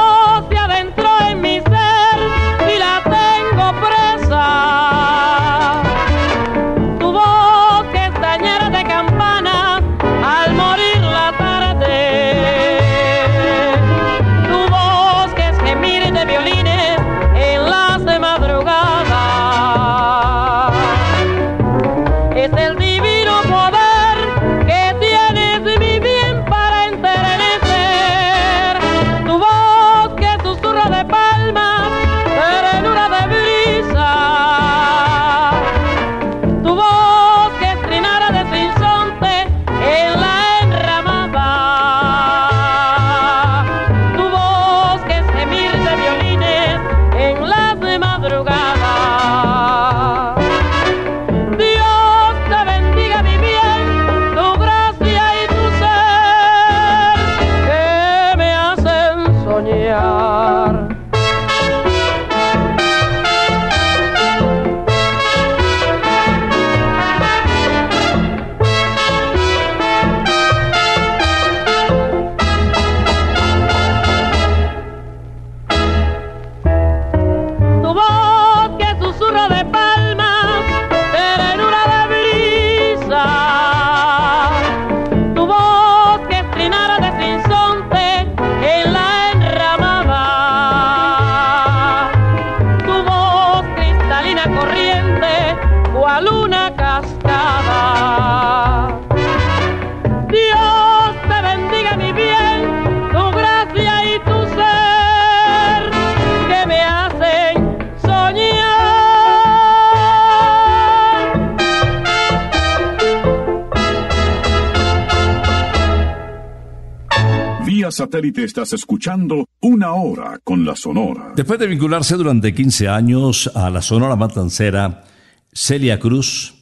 satélite 118.00 118.46
estás 118.46 118.72
escuchando 118.72 119.46
Una 119.60 119.92
Hora 119.92 120.40
con 120.42 120.66
la 120.66 120.74
Sonora. 120.74 121.34
Después 121.36 121.60
de 121.60 121.68
vincularse 121.68 122.16
durante 122.16 122.54
15 122.54 122.88
años 122.88 123.52
a 123.54 123.70
la 123.70 123.82
Sonora 123.82 124.16
Matancera, 124.16 125.04
Celia 125.52 126.00
Cruz 126.00 126.56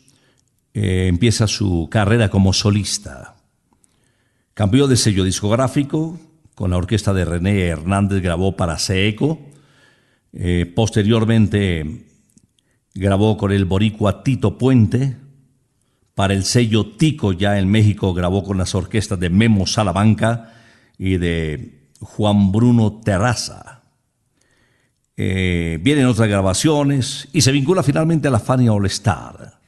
eh, 0.74 1.06
empieza 1.08 1.46
su 1.46 1.90
carrera 1.92 2.30
como 2.30 2.54
solista. 2.54 3.36
Cambió 4.56 4.88
de 4.88 4.98
sello 4.98 5.24
discográfico, 5.24 6.20
con 6.56 6.72
la 6.72 6.78
orquesta 6.78 7.14
de 7.14 7.24
René 7.24 7.68
Hernández 7.68 8.24
grabó 8.24 8.56
para 8.56 8.80
Seeco. 8.80 9.40
Eh, 10.34 10.66
posteriormente 10.76 12.08
grabó 12.96 13.38
con 13.38 13.52
el 13.52 13.66
boricua 13.66 14.24
Tito 14.24 14.58
Puente. 14.58 15.18
Para 16.16 16.34
el 16.34 16.46
sello 16.46 16.94
Tico 16.98 17.32
ya 17.32 17.60
en 17.60 17.70
México 17.70 18.16
grabó 18.16 18.44
con 18.44 18.58
las 18.58 18.74
orquestas 18.74 19.20
de 19.20 19.30
Memo 19.30 19.68
Salamanca 19.68 20.56
y 20.98 21.18
de 21.18 21.90
Juan 22.00 22.52
Bruno 22.52 23.02
Terraza. 23.04 23.84
Eh, 25.16 25.80
vienen 25.82 26.06
otras 26.06 26.30
grabaciones 26.30 27.28
y 27.34 27.42
se 27.42 27.52
vincula 27.52 27.82
finalmente 27.82 28.28
a 28.28 28.32
la 28.32 28.40
Fania 28.40 28.74
All 28.74 28.86
Star. 28.86 29.60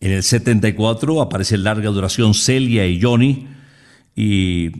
En 0.00 0.12
el 0.12 0.22
74 0.22 1.22
aparece 1.22 1.56
larga 1.56 1.90
duración 1.90 2.34
Celia 2.34 2.86
y 2.86 3.00
Johnny 3.00 3.46
y 4.14 4.70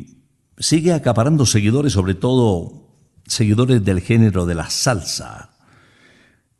sigue 0.58 0.92
acaparando 0.92 1.46
seguidores, 1.46 1.92
sobre 1.92 2.14
todo 2.14 2.88
seguidores 3.26 3.84
del 3.84 4.00
género 4.00 4.44
de 4.46 4.54
la 4.54 4.68
salsa. 4.68 5.50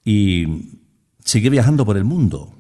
Y 0.05 0.47
sigue 1.25 1.51
viajando 1.51 1.85
por 1.85 1.97
el 1.97 2.05
mundo. 2.05 2.55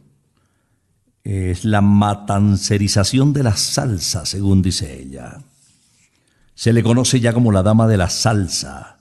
Es 1.24 1.64
la 1.64 1.80
matancerización 1.80 3.32
de 3.32 3.44
la 3.44 3.56
salsa, 3.56 4.26
según 4.26 4.60
dice 4.60 5.00
ella. 5.00 5.40
Se 6.54 6.72
le 6.72 6.82
conoce 6.82 7.20
ya 7.20 7.32
como 7.32 7.52
la 7.52 7.62
dama 7.62 7.86
de 7.86 7.96
la 7.96 8.10
salsa. 8.10 8.98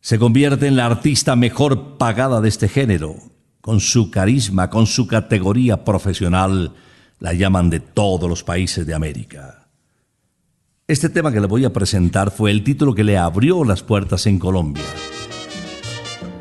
Se 0.00 0.18
convierte 0.18 0.66
en 0.66 0.76
la 0.76 0.86
artista 0.86 1.36
mejor 1.36 1.98
pagada 1.98 2.40
de 2.40 2.48
este 2.48 2.68
género. 2.68 3.16
Con 3.60 3.80
su 3.80 4.10
carisma, 4.10 4.70
con 4.70 4.86
su 4.86 5.06
categoría 5.06 5.84
profesional, 5.84 6.74
la 7.18 7.34
llaman 7.34 7.68
de 7.68 7.80
todos 7.80 8.28
los 8.28 8.42
países 8.42 8.86
de 8.86 8.94
América. 8.94 9.68
Este 10.88 11.08
tema 11.08 11.30
que 11.30 11.40
le 11.40 11.46
voy 11.46 11.64
a 11.64 11.72
presentar 11.72 12.32
fue 12.32 12.50
el 12.50 12.64
título 12.64 12.94
que 12.94 13.04
le 13.04 13.16
abrió 13.16 13.62
las 13.62 13.82
puertas 13.82 14.26
en 14.26 14.40
Colombia. 14.40 14.82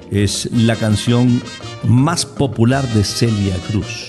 Es 0.10 0.50
la 0.52 0.76
canción 0.76 1.40
más 1.84 2.26
popular 2.26 2.88
de 2.88 3.04
Celia 3.04 3.56
Cruz. 3.68 4.09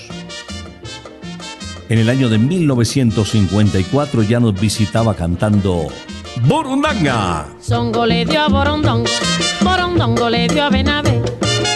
En 1.90 1.98
el 1.98 2.08
año 2.08 2.28
de 2.28 2.38
1954 2.38 4.22
ya 4.22 4.38
nos 4.38 4.54
visitaba 4.54 5.12
cantando 5.16 5.88
Borundanga. 6.46 7.48
Songo 7.60 8.06
le 8.06 8.24
dio 8.24 8.42
a 8.42 8.48
Borondongo, 8.48 9.10
Borondongo 9.60 10.30
le 10.30 10.46
dio 10.46 10.62
a 10.62 10.70
Benavé. 10.70 11.20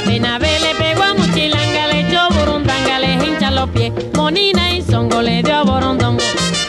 Benavé 0.07 0.61
le 0.61 0.75
pegó 0.77 1.03
a 1.03 1.15
Muchilanga, 1.15 1.89
le 1.89 2.09
echó 2.09 2.29
Burundanga, 2.33 3.01
le 3.01 3.15
hincha 3.15 3.51
los 3.51 3.69
pies. 3.71 3.93
Monina 4.15 4.77
y 4.77 4.83
Songo 4.83 5.21
le 5.21 5.43
dio 5.43 5.57
a 5.57 5.65
Borondongo, 5.65 6.23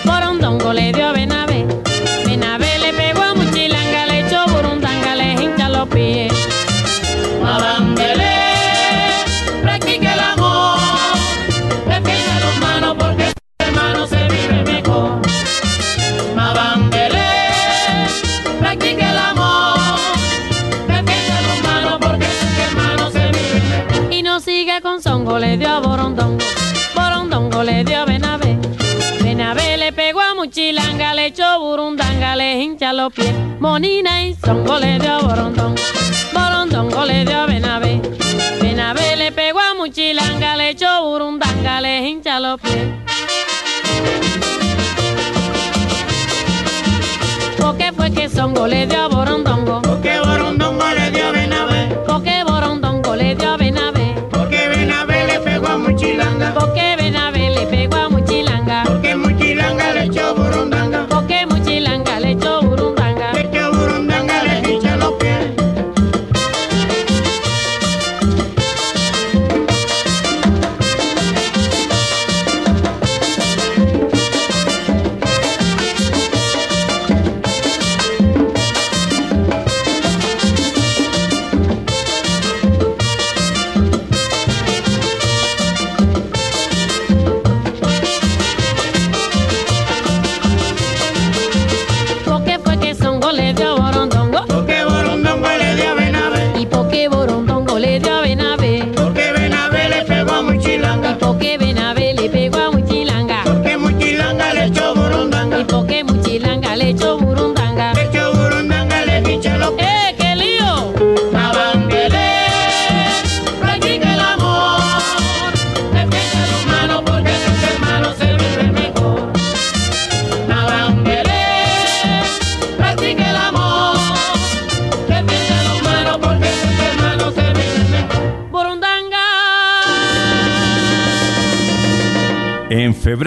Borondongo 0.03 0.73
le 0.73 0.91
dio 0.91 1.05
a. 1.05 1.13
Benavé 1.13 1.44
Songo, 25.25 25.39
le 25.39 25.57
dio 25.57 25.67
a 25.67 25.79
Borondongo, 25.79 26.45
Borondongo 26.93 27.63
le 27.63 27.83
dio 27.83 28.01
a 28.01 28.05
Benavé. 28.05 28.59
Benavé 29.23 29.75
le 29.75 29.91
pegó 29.91 30.21
a 30.21 30.35
Muchilanga, 30.35 31.15
le 31.15 31.25
echó 31.27 31.59
Burundanga, 31.59 32.35
le 32.35 32.61
hincha 32.61 32.93
los 32.93 33.11
pies. 33.11 33.33
Monina 33.59 34.23
y 34.23 34.35
Songo 34.35 34.77
le 34.77 34.99
dio 34.99 35.13
a 35.13 35.21
Borondongo, 35.21 35.81
Borondongo 36.31 37.05
le 37.05 37.25
dio 37.25 37.39
a 37.39 37.45
Benavé. 37.47 38.01
Benavé 38.61 39.15
le 39.15 39.31
pegó 39.31 39.59
a 39.61 39.73
Muchilanga, 39.73 40.57
le 40.57 40.69
echó 40.69 41.03
Burundanga, 41.03 41.81
le 41.81 42.07
hincha 42.07 42.39
los 42.39 42.61
pies. 42.61 42.85
Porque 47.59 47.91
fue 47.93 48.11
que 48.11 48.29
Songo 48.29 48.67
le 48.67 48.85
dio 48.85 49.01
a 49.01 49.07
Borondongo, 49.07 49.44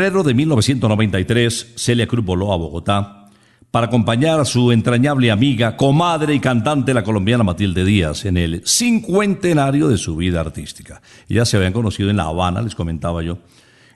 febrero 0.08 0.24
de 0.24 0.32
1993, 0.32 1.74
Celia 1.76 2.06
Cruz 2.06 2.24
voló 2.24 2.50
a 2.54 2.56
Bogotá 2.56 3.26
para 3.70 3.88
acompañar 3.88 4.40
a 4.40 4.46
su 4.46 4.72
entrañable 4.72 5.30
amiga, 5.30 5.76
comadre 5.76 6.34
y 6.34 6.40
cantante, 6.40 6.94
la 6.94 7.04
colombiana 7.04 7.44
Matilde 7.44 7.84
Díaz, 7.84 8.24
en 8.24 8.38
el 8.38 8.62
cincuentenario 8.64 9.86
de 9.88 9.98
su 9.98 10.16
vida 10.16 10.40
artística. 10.40 11.02
Ya 11.28 11.44
se 11.44 11.58
habían 11.58 11.74
conocido 11.74 12.08
en 12.08 12.16
La 12.16 12.22
Habana, 12.22 12.62
les 12.62 12.74
comentaba 12.74 13.22
yo, 13.22 13.40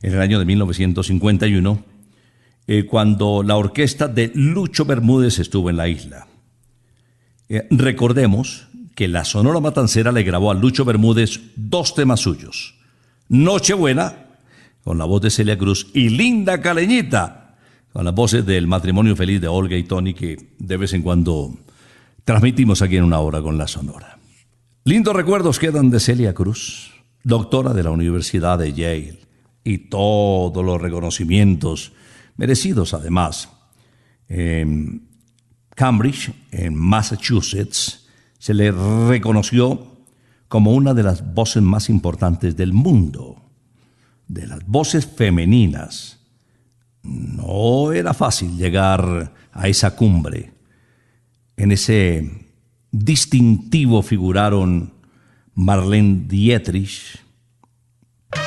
en 0.03 0.13
el 0.13 0.21
año 0.21 0.39
de 0.39 0.45
1951, 0.45 1.83
eh, 2.67 2.85
cuando 2.85 3.43
la 3.43 3.57
orquesta 3.57 4.07
de 4.07 4.33
Lucho 4.35 4.85
Bermúdez 4.85 5.39
estuvo 5.39 5.71
en 5.71 5.79
la 5.79 5.89
isla. 5.89 6.27
Eh, 7.49 7.67
recordemos 7.71 8.69
que 8.95 9.09
la 9.09 9.25
Sonora 9.25 9.61
Matancera 9.61 10.13
le 10.13 10.25
grabó 10.25 10.51
a 10.51 10.55
Lucho 10.55 10.85
Bermúdez 10.85 11.41
dos 11.57 11.95
temas 11.95 12.21
suyos. 12.21 12.75
Nochebuena, 13.31 14.32
con 14.85 14.99
la 14.99 15.05
voz 15.05 15.23
de 15.23 15.31
Celia 15.31 15.57
Cruz, 15.57 15.89
y 15.95 16.09
Linda 16.09 16.61
Caleñita, 16.61 17.57
con 17.93 18.05
las 18.05 18.15
voces 18.15 18.45
del 18.45 18.67
matrimonio 18.67 19.15
feliz 19.15 19.41
de 19.41 19.49
Olga 19.49 19.77
y 19.77 19.85
Tony, 19.85 20.15
que 20.15 20.55
de 20.59 20.77
vez 20.77 20.93
en 20.95 21.03
cuando 21.03 21.55
transmitimos 22.25 22.83
aquí 22.83 22.97
en 22.97 23.05
una 23.05 23.19
hora 23.21 23.43
con 23.43 23.59
la 23.59 23.69
Sonora. 23.69 24.19
Lindos 24.85 25.15
recuerdos 25.15 25.59
quedan 25.59 25.91
de 25.91 26.01
Celia 26.01 26.35
Cruz, 26.35 26.91
doctora 27.23 27.73
de 27.73 27.83
la 27.83 27.91
Universidad 27.91 28.59
de 28.59 28.73
Yale, 28.73 29.21
y 29.65 29.79
todos 29.79 30.65
los 30.65 30.81
reconocimientos 30.81 31.93
merecidos 32.37 32.95
además. 32.95 33.49
En 34.29 35.09
Cambridge, 35.75 36.33
en 36.51 36.75
Massachusetts, 36.75 38.09
se 38.39 38.55
le 38.55 38.73
reconoció 38.73 39.87
como 40.49 40.73
una 40.73 40.95
de 40.95 41.03
las 41.03 41.35
voces 41.35 41.63
más 41.63 41.89
importantes 41.89 42.57
del 42.57 42.73
mundo, 42.73 43.32
de 44.33 44.47
las 44.47 44.65
voces 44.67 45.07
femeninas. 45.07 46.19
No 47.03 47.93
era 47.93 48.15
fácil 48.15 48.57
llegar 48.57 49.33
a 49.53 49.69
esa 49.69 49.95
cumbre. 49.95 50.53
En 51.57 51.73
ese 51.73 52.49
distintivo 52.91 54.03
figuraron 54.03 54.95
Marlene 55.55 56.25
Dietrich, 56.27 57.21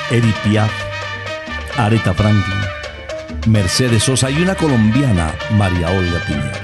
Edith 0.10 0.36
Piaf, 0.44 0.72
Aretha 1.78 2.14
Franklin, 2.14 2.58
Mercedes 3.48 4.04
Sosa 4.04 4.32
y 4.32 4.42
una 4.42 4.56
colombiana, 4.56 5.36
María 5.52 5.92
Olga 5.92 6.20
Piñeros. 6.26 6.60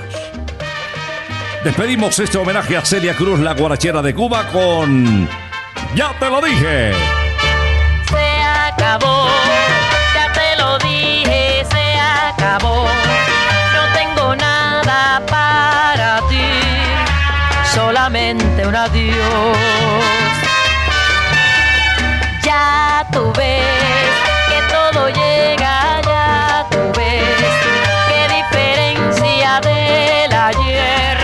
Despedimos 1.63 2.17
este 2.17 2.39
homenaje 2.39 2.75
a 2.75 2.83
Celia 2.83 3.15
Cruz, 3.15 3.39
la 3.39 3.53
guarachera 3.53 4.01
de 4.01 4.15
Cuba, 4.15 4.47
con 4.51 5.27
Ya 5.95 6.17
te 6.17 6.27
lo 6.27 6.41
dije. 6.41 7.20
Acabó, 8.81 9.27
ya 10.15 10.33
te 10.33 10.55
lo 10.59 10.79
dije, 10.79 11.63
se 11.69 11.99
acabó. 11.99 12.87
No 13.75 13.93
tengo 13.93 14.35
nada 14.35 15.21
para 15.27 16.19
ti, 16.27 16.41
solamente 17.75 18.65
un 18.65 18.75
adiós. 18.75 19.57
Ya 22.43 23.05
tú 23.11 23.31
ves 23.37 23.61
que 24.49 24.73
todo 24.73 25.09
llega, 25.09 26.01
ya 26.01 26.65
tú 26.71 26.79
ves 26.97 27.37
qué 28.09 28.35
diferencia 28.35 29.61
del 29.61 30.33
ayer. 30.33 31.17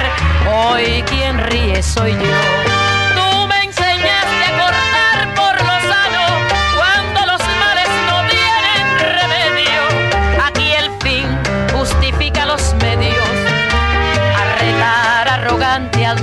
Hoy 0.47 1.03
quien 1.09 1.39
ríe 1.39 1.81
soy 1.81 2.13
yo. 2.13 2.66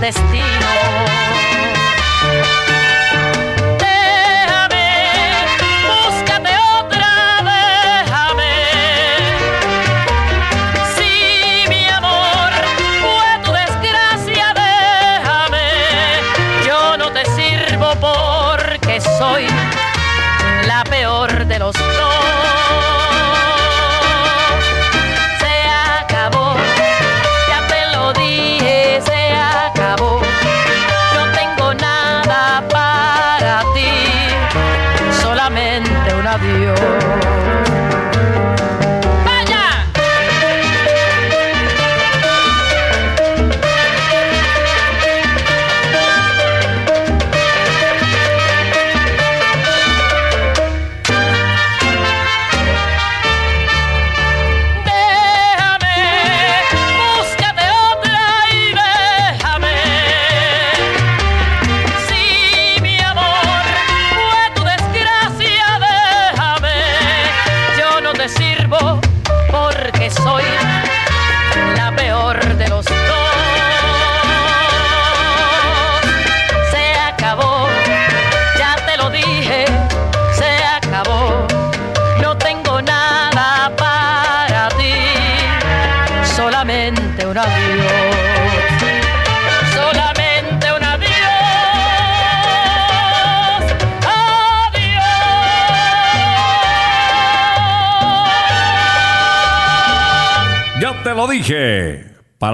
Destino. 0.04 0.63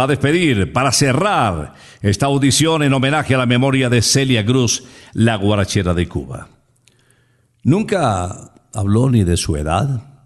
Para 0.01 0.13
despedir, 0.13 0.73
para 0.73 0.93
cerrar 0.93 1.75
esta 2.01 2.25
audición 2.25 2.83
en 2.83 2.95
homenaje 2.95 3.35
a 3.35 3.37
la 3.37 3.45
memoria 3.45 3.91
de 3.91 4.01
Celia 4.01 4.47
Cruz, 4.47 4.85
la 5.13 5.37
guarachera 5.37 5.93
de 5.93 6.09
Cuba. 6.09 6.49
Nunca 7.65 8.51
habló 8.73 9.11
ni 9.11 9.25
de 9.25 9.37
su 9.37 9.57
edad, 9.57 10.25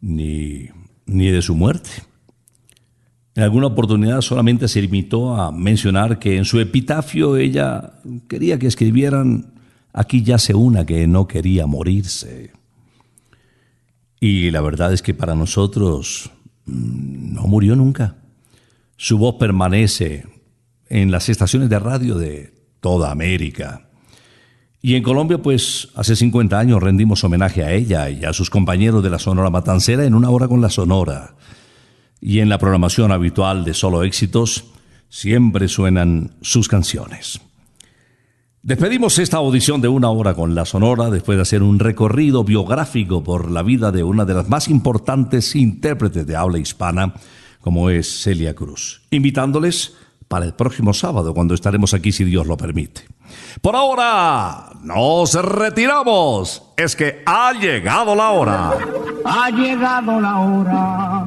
ni, 0.00 0.68
ni 1.06 1.28
de 1.28 1.42
su 1.42 1.56
muerte. 1.56 1.90
En 3.34 3.42
alguna 3.42 3.66
oportunidad 3.66 4.20
solamente 4.20 4.68
se 4.68 4.80
limitó 4.80 5.34
a 5.34 5.50
mencionar 5.50 6.20
que 6.20 6.36
en 6.36 6.44
su 6.44 6.60
epitafio 6.60 7.36
ella 7.36 7.94
quería 8.28 8.60
que 8.60 8.68
escribieran 8.68 9.54
aquí 9.92 10.22
yace 10.22 10.54
una 10.54 10.86
que 10.86 11.08
no 11.08 11.26
quería 11.26 11.66
morirse. 11.66 12.52
Y 14.20 14.52
la 14.52 14.60
verdad 14.60 14.92
es 14.92 15.02
que 15.02 15.14
para 15.14 15.34
nosotros 15.34 16.30
mm, 16.66 17.34
no 17.34 17.42
murió 17.48 17.74
nunca. 17.74 18.18
Su 18.96 19.18
voz 19.18 19.36
permanece 19.38 20.26
en 20.88 21.10
las 21.10 21.28
estaciones 21.28 21.68
de 21.68 21.78
radio 21.78 22.16
de 22.16 22.54
toda 22.80 23.10
América. 23.10 23.88
Y 24.80 24.96
en 24.96 25.02
Colombia, 25.02 25.38
pues 25.38 25.88
hace 25.94 26.14
50 26.14 26.58
años 26.58 26.82
rendimos 26.82 27.24
homenaje 27.24 27.64
a 27.64 27.72
ella 27.72 28.10
y 28.10 28.24
a 28.24 28.32
sus 28.32 28.50
compañeros 28.50 29.02
de 29.02 29.10
la 29.10 29.18
Sonora 29.18 29.50
Matancera 29.50 30.04
en 30.04 30.14
una 30.14 30.30
hora 30.30 30.46
con 30.46 30.60
la 30.60 30.68
Sonora. 30.68 31.36
Y 32.20 32.40
en 32.40 32.48
la 32.48 32.58
programación 32.58 33.10
habitual 33.10 33.64
de 33.64 33.74
Solo 33.74 34.02
Éxitos 34.02 34.66
siempre 35.08 35.68
suenan 35.68 36.36
sus 36.42 36.68
canciones. 36.68 37.40
Despedimos 38.62 39.18
esta 39.18 39.36
audición 39.36 39.80
de 39.80 39.88
una 39.88 40.08
hora 40.10 40.34
con 40.34 40.54
la 40.54 40.64
Sonora 40.64 41.10
después 41.10 41.36
de 41.36 41.42
hacer 41.42 41.62
un 41.62 41.78
recorrido 41.78 42.44
biográfico 42.44 43.22
por 43.22 43.50
la 43.50 43.62
vida 43.62 43.92
de 43.92 44.02
una 44.02 44.24
de 44.24 44.34
las 44.34 44.48
más 44.48 44.68
importantes 44.68 45.54
intérpretes 45.54 46.26
de 46.26 46.34
habla 46.34 46.58
hispana, 46.58 47.14
como 47.64 47.88
es 47.88 48.22
Celia 48.22 48.54
Cruz, 48.54 49.00
invitándoles 49.10 49.96
para 50.28 50.44
el 50.44 50.52
próximo 50.52 50.92
sábado 50.92 51.32
cuando 51.32 51.54
estaremos 51.54 51.94
aquí 51.94 52.12
si 52.12 52.22
Dios 52.22 52.46
lo 52.46 52.58
permite. 52.58 53.06
Por 53.62 53.74
ahora, 53.74 54.68
nos 54.82 55.32
retiramos. 55.32 56.62
Es 56.76 56.94
que 56.94 57.22
ha 57.24 57.54
llegado 57.54 58.14
la 58.14 58.30
hora. 58.32 58.74
Ha 59.24 59.50
llegado 59.50 60.20
la 60.20 60.40
hora. 60.40 61.26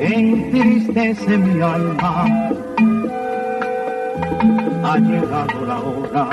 Entristece 0.00 1.36
mi 1.36 1.60
alma. 1.60 2.24
Ha 4.82 4.98
llegado 4.98 5.66
la 5.66 5.78
hora 5.78 6.30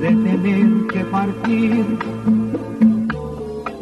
de 0.00 0.08
tener 0.08 0.86
que 0.90 1.04
partir. 1.04 2.43